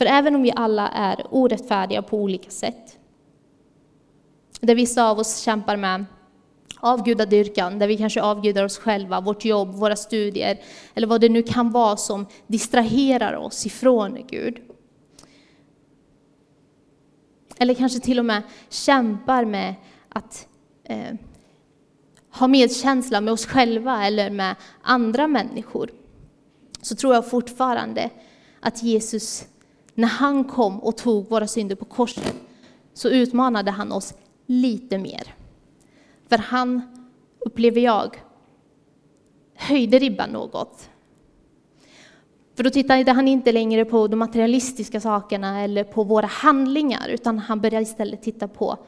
För 0.00 0.06
även 0.06 0.34
om 0.34 0.42
vi 0.42 0.52
alla 0.56 0.88
är 0.88 1.26
orättfärdiga 1.30 2.02
på 2.02 2.18
olika 2.18 2.50
sätt, 2.50 2.98
där 4.60 4.74
vissa 4.74 5.04
av 5.10 5.18
oss 5.18 5.38
kämpar 5.38 5.76
med 5.76 6.04
avgudadyrkan, 6.76 7.78
där 7.78 7.86
vi 7.86 7.96
kanske 7.96 8.22
avgudar 8.22 8.64
oss 8.64 8.78
själva, 8.78 9.20
vårt 9.20 9.44
jobb, 9.44 9.74
våra 9.74 9.96
studier, 9.96 10.58
eller 10.94 11.06
vad 11.06 11.20
det 11.20 11.28
nu 11.28 11.42
kan 11.42 11.70
vara 11.70 11.96
som 11.96 12.26
distraherar 12.46 13.34
oss 13.34 13.66
ifrån 13.66 14.18
Gud. 14.28 14.58
Eller 17.58 17.74
kanske 17.74 18.00
till 18.00 18.18
och 18.18 18.24
med 18.24 18.42
kämpar 18.68 19.44
med 19.44 19.74
att 20.08 20.48
eh, 20.84 21.14
ha 22.30 22.48
medkänsla 22.48 23.20
med 23.20 23.32
oss 23.32 23.46
själva 23.46 24.06
eller 24.06 24.30
med 24.30 24.56
andra 24.82 25.26
människor. 25.26 25.90
Så 26.82 26.96
tror 26.96 27.14
jag 27.14 27.30
fortfarande 27.30 28.10
att 28.60 28.82
Jesus, 28.82 29.46
när 30.00 30.08
han 30.08 30.44
kom 30.44 30.80
och 30.80 30.96
tog 30.96 31.30
våra 31.30 31.46
synder 31.46 31.76
på 31.76 31.84
korset, 31.84 32.34
så 32.94 33.08
utmanade 33.08 33.70
han 33.70 33.92
oss 33.92 34.14
lite 34.46 34.98
mer. 34.98 35.34
För 36.28 36.38
han, 36.38 36.82
upplever 37.38 37.80
jag, 37.80 38.22
höjde 39.54 39.98
ribban 39.98 40.30
något. 40.30 40.90
För 42.54 42.64
då 42.64 42.70
tittade 42.70 43.12
han 43.12 43.28
inte 43.28 43.52
längre 43.52 43.84
på 43.84 44.06
de 44.08 44.16
materialistiska 44.16 45.00
sakerna 45.00 45.60
eller 45.60 45.84
på 45.84 46.04
våra 46.04 46.26
handlingar, 46.26 47.08
utan 47.08 47.38
han 47.38 47.60
började 47.60 47.82
istället 47.82 48.22
titta 48.22 48.48
på 48.48 48.78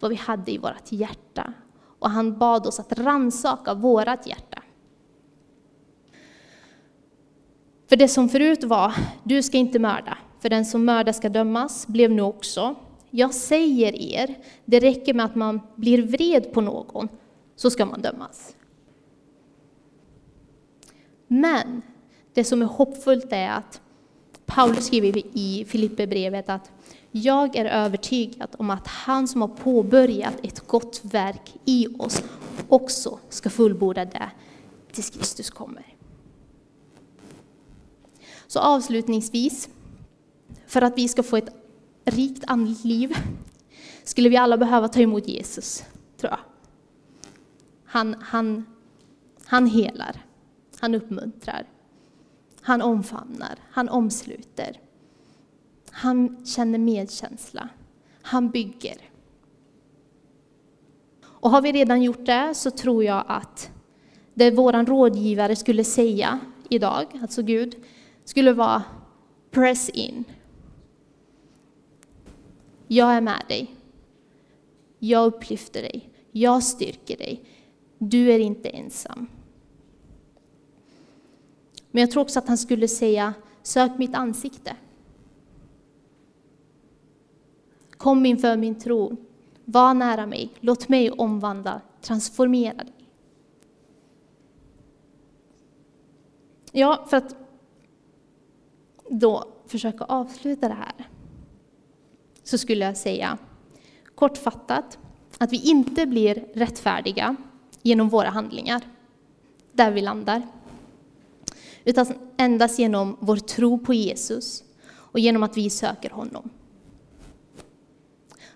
vad 0.00 0.10
vi 0.10 0.16
hade 0.16 0.52
i 0.52 0.58
vårt 0.58 0.92
hjärta. 0.92 1.52
Och 1.98 2.10
han 2.10 2.38
bad 2.38 2.66
oss 2.66 2.80
att 2.80 2.98
ransaka 2.98 3.74
vårt 3.74 4.26
hjärta. 4.26 4.62
För 7.88 7.96
det 7.96 8.08
som 8.08 8.28
förut 8.28 8.64
var, 8.64 8.94
du 9.22 9.42
ska 9.42 9.56
inte 9.58 9.78
mörda, 9.78 10.18
för 10.42 10.48
den 10.48 10.64
som 10.64 10.84
mördar 10.84 11.12
ska 11.12 11.28
dömas, 11.28 11.86
blev 11.86 12.10
nu 12.10 12.22
också, 12.22 12.74
jag 13.10 13.34
säger 13.34 13.94
er, 13.94 14.38
det 14.64 14.80
räcker 14.80 15.14
med 15.14 15.26
att 15.26 15.34
man 15.34 15.60
blir 15.76 16.02
vred 16.02 16.52
på 16.52 16.60
någon, 16.60 17.08
så 17.56 17.70
ska 17.70 17.86
man 17.86 18.02
dömas. 18.02 18.56
Men 21.26 21.82
det 22.34 22.44
som 22.44 22.62
är 22.62 22.66
hoppfullt 22.66 23.32
är 23.32 23.50
att 23.50 23.80
Paulus 24.46 24.86
skriver 24.86 25.22
i 25.34 25.64
Filipperbrevet 25.68 26.48
att 26.48 26.70
jag 27.10 27.56
är 27.56 27.64
övertygad 27.64 28.48
om 28.58 28.70
att 28.70 28.86
han 28.86 29.28
som 29.28 29.40
har 29.40 29.48
påbörjat 29.48 30.34
ett 30.42 30.66
gott 30.66 31.00
verk 31.04 31.54
i 31.64 31.86
oss 31.98 32.22
också 32.68 33.18
ska 33.28 33.50
fullborda 33.50 34.04
det 34.04 34.30
tills 34.92 35.10
Kristus 35.10 35.50
kommer. 35.50 35.96
Så 38.46 38.60
avslutningsvis, 38.60 39.68
för 40.72 40.82
att 40.82 40.98
vi 40.98 41.08
ska 41.08 41.22
få 41.22 41.36
ett 41.36 41.54
rikt 42.04 42.44
andligt 42.46 42.84
liv 42.84 43.16
skulle 44.04 44.28
vi 44.28 44.36
alla 44.36 44.56
behöva 44.56 44.88
ta 44.88 45.00
emot 45.00 45.28
Jesus, 45.28 45.84
tror 46.16 46.30
jag. 46.30 46.38
Han, 47.84 48.16
han, 48.20 48.66
han 49.44 49.66
helar, 49.66 50.22
han 50.80 50.94
uppmuntrar, 50.94 51.66
han 52.60 52.82
omfamnar, 52.82 53.58
han 53.70 53.88
omsluter. 53.88 54.80
Han 55.90 56.46
känner 56.46 56.78
medkänsla, 56.78 57.68
han 58.22 58.50
bygger. 58.50 58.96
Och 61.24 61.50
har 61.50 61.62
vi 61.62 61.72
redan 61.72 62.02
gjort 62.02 62.26
det 62.26 62.54
så 62.54 62.70
tror 62.70 63.04
jag 63.04 63.24
att 63.28 63.70
det 64.34 64.50
vår 64.50 64.86
rådgivare 64.86 65.56
skulle 65.56 65.84
säga 65.84 66.40
idag, 66.68 67.06
alltså 67.22 67.42
Gud, 67.42 67.74
skulle 68.24 68.52
vara 68.52 68.82
press 69.50 69.88
in. 69.88 70.24
Jag 72.92 73.14
är 73.14 73.20
med 73.20 73.44
dig. 73.48 73.74
Jag 74.98 75.26
upplyfter 75.26 75.82
dig. 75.82 76.10
Jag 76.30 76.62
styrker 76.62 77.16
dig. 77.16 77.44
Du 77.98 78.32
är 78.32 78.38
inte 78.38 78.68
ensam. 78.68 79.26
Men 81.90 82.00
jag 82.00 82.10
tror 82.10 82.22
också 82.22 82.38
att 82.38 82.48
han 82.48 82.58
skulle 82.58 82.88
säga, 82.88 83.34
sök 83.62 83.98
mitt 83.98 84.14
ansikte. 84.14 84.76
Kom 87.90 88.26
inför 88.26 88.56
min 88.56 88.80
tro 88.80 89.16
Var 89.64 89.94
nära 89.94 90.26
mig, 90.26 90.50
låt 90.60 90.88
mig 90.88 91.10
omvandla, 91.10 91.80
transformera 92.00 92.76
dig. 92.76 93.08
Ja, 96.72 97.06
för 97.08 97.16
att 97.16 97.36
då 99.08 99.48
försöka 99.66 100.04
avsluta 100.04 100.68
det 100.68 100.74
här 100.74 101.11
så 102.52 102.58
skulle 102.58 102.84
jag 102.84 102.96
säga 102.96 103.38
kortfattat 104.14 104.98
att 105.38 105.52
vi 105.52 105.62
inte 105.62 106.06
blir 106.06 106.44
rättfärdiga 106.54 107.36
genom 107.82 108.08
våra 108.08 108.28
handlingar, 108.28 108.82
där 109.72 109.90
vi 109.90 110.00
landar. 110.00 110.42
Utan 111.84 112.06
endast 112.36 112.78
genom 112.78 113.16
vår 113.20 113.36
tro 113.36 113.78
på 113.78 113.94
Jesus 113.94 114.64
och 114.94 115.18
genom 115.18 115.42
att 115.42 115.56
vi 115.56 115.70
söker 115.70 116.10
honom. 116.10 116.50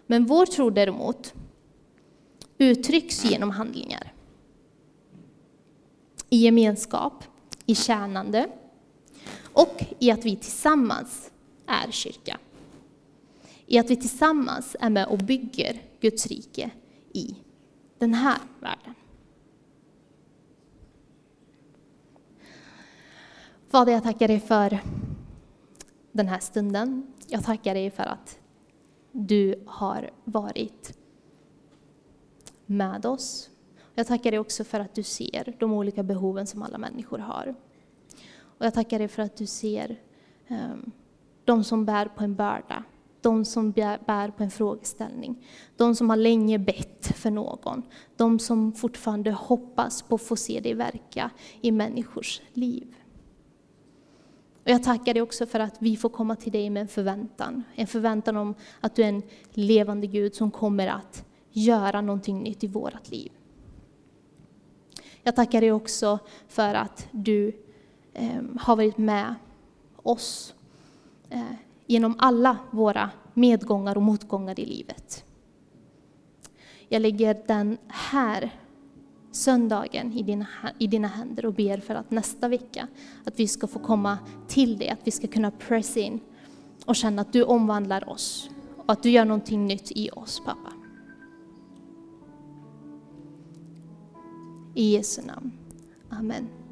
Men 0.07 0.27
vår 0.27 0.47
tro 0.47 0.71
däremot 0.71 1.35
uttrycks 2.59 3.25
genom 3.25 3.51
handlingar. 3.51 4.13
I 6.31 6.37
gemenskap, 6.37 7.25
i 7.67 7.75
tjänande 7.75 8.49
och 9.43 9.85
i 9.99 10.11
att 10.11 10.25
vi 10.25 10.37
tillsammans 10.37 11.31
är 11.67 11.91
kyrka. 11.91 12.39
I 13.67 13.79
att 13.79 13.91
vi 13.91 13.97
tillsammans 13.97 14.77
är 14.81 14.91
med 14.91 15.07
och 15.07 15.19
bygger 15.19 15.83
Guds 16.01 16.27
rike 16.27 16.71
i 17.13 17.37
den 17.99 18.15
här 18.15 18.39
världen. 18.61 18.95
Fader, 23.69 23.93
jag 23.93 24.03
tackar 24.03 24.29
dig 24.29 24.41
för 24.41 24.79
den 26.13 26.29
här 26.29 26.39
stunden. 26.39 27.13
Jag 27.29 27.45
tackar 27.45 27.75
dig 27.75 27.91
för 27.91 28.03
att 28.03 28.39
du 29.13 29.65
har 29.67 30.11
varit 30.25 30.99
med 32.67 33.07
oss. 33.07 33.51
Jag 33.95 34.07
tackar 34.07 34.31
dig 34.31 34.41
också 34.41 34.65
för 34.65 34.81
att 34.81 34.95
du 34.95 35.03
ser 35.03 35.57
de 35.59 35.73
olika 35.73 36.03
behoven 36.03 36.47
som 36.47 36.63
alla 36.63 36.79
människor 36.79 37.19
har. 37.19 37.55
Och 38.39 38.67
jag 38.67 38.75
tackar 38.75 38.99
dig 38.99 39.09
för 39.09 39.23
att 39.23 39.37
du 39.37 39.47
ser 39.47 40.01
um, 40.49 40.93
de 41.45 41.65
som 41.65 41.85
bär 41.85 42.07
på 42.07 42.25
en 42.25 42.35
börda, 42.35 42.85
de 43.27 43.45
som 43.45 43.73
bär 43.73 44.31
på 44.31 44.43
en 44.43 44.51
frågeställning, 44.51 45.47
de 45.77 45.95
som 45.95 46.11
har 46.11 46.17
länge 46.17 46.59
bett 46.59 47.07
för 47.07 47.31
någon, 47.31 47.83
de 48.17 48.39
som 48.39 48.73
fortfarande 48.73 49.31
hoppas 49.31 50.03
på 50.03 50.15
att 50.15 50.23
få 50.23 50.37
se 50.37 50.61
dig 50.61 50.75
verka 50.75 51.31
i 51.61 51.73
människors 51.73 52.41
liv. 52.53 52.95
Och 54.65 54.71
jag 54.71 54.83
tackar 54.83 55.15
dig 55.15 55.23
också 55.23 55.47
för 55.47 55.61
att 55.61 55.77
vi 55.79 55.97
får 55.97 56.09
komma 56.09 56.37
till 56.37 56.53
dig 56.53 56.71
med 56.71 56.81
en 56.81 56.89
förväntan. 56.89 57.63
En 57.75 57.87
förväntan 57.87 58.37
om 58.37 58.55
att 58.81 58.97
du 58.97 59.03
är 59.03 59.09
en 59.09 59.23
levande 59.51 60.07
Gud 60.07 60.35
som 60.35 60.51
kommer 60.51 60.87
att 60.87 61.25
göra 61.51 62.01
någonting 62.01 62.43
nytt 62.43 62.65
i 62.65 62.67
vårt 62.67 63.11
liv. 63.11 63.33
Jag 65.23 65.37
tackar 65.37 65.61
dig 65.61 65.73
också 65.73 66.19
för 66.49 66.75
att 66.75 67.09
du 67.11 67.53
eh, 68.13 68.43
har 68.61 68.77
varit 68.77 68.99
med 68.99 69.35
oss 70.03 70.55
eh, 71.31 71.66
genom 71.87 72.15
alla 72.19 72.59
våra 72.71 73.11
medgångar 73.35 73.97
och 73.97 74.03
motgångar 74.03 74.61
i 74.61 74.67
livet. 74.67 75.25
Jag 76.89 77.03
lägger 77.03 77.43
den 77.47 77.79
här 77.89 78.51
söndagen 79.33 80.13
i 80.13 80.23
dina, 80.23 80.47
i 80.79 80.87
dina 80.87 81.09
händer 81.09 81.47
och 81.47 81.55
ber 81.55 81.79
för 81.79 81.95
att 81.95 82.11
nästa 82.11 82.49
vecka 82.49 82.89
att 83.25 83.41
vi 83.41 83.49
ska 83.49 83.67
få 83.67 83.79
komma 83.79 84.19
till 84.49 84.79
dig, 84.79 84.89
att 84.89 85.01
vi 85.05 85.11
ska 85.11 85.27
kunna 85.27 85.51
press 85.51 85.97
in 85.97 86.21
och 86.85 86.97
känna 86.97 87.23
att 87.23 87.33
du 87.33 87.43
omvandlar 87.43 88.09
oss 88.09 88.51
och 88.77 88.93
att 88.93 89.03
du 89.03 89.11
gör 89.11 89.25
någonting 89.25 89.67
nytt 89.67 89.93
i 89.95 90.11
oss, 90.11 90.43
pappa. 90.45 90.73
I 94.75 94.93
Jesu 94.93 95.23
namn. 95.23 95.53
Amen. 96.11 96.66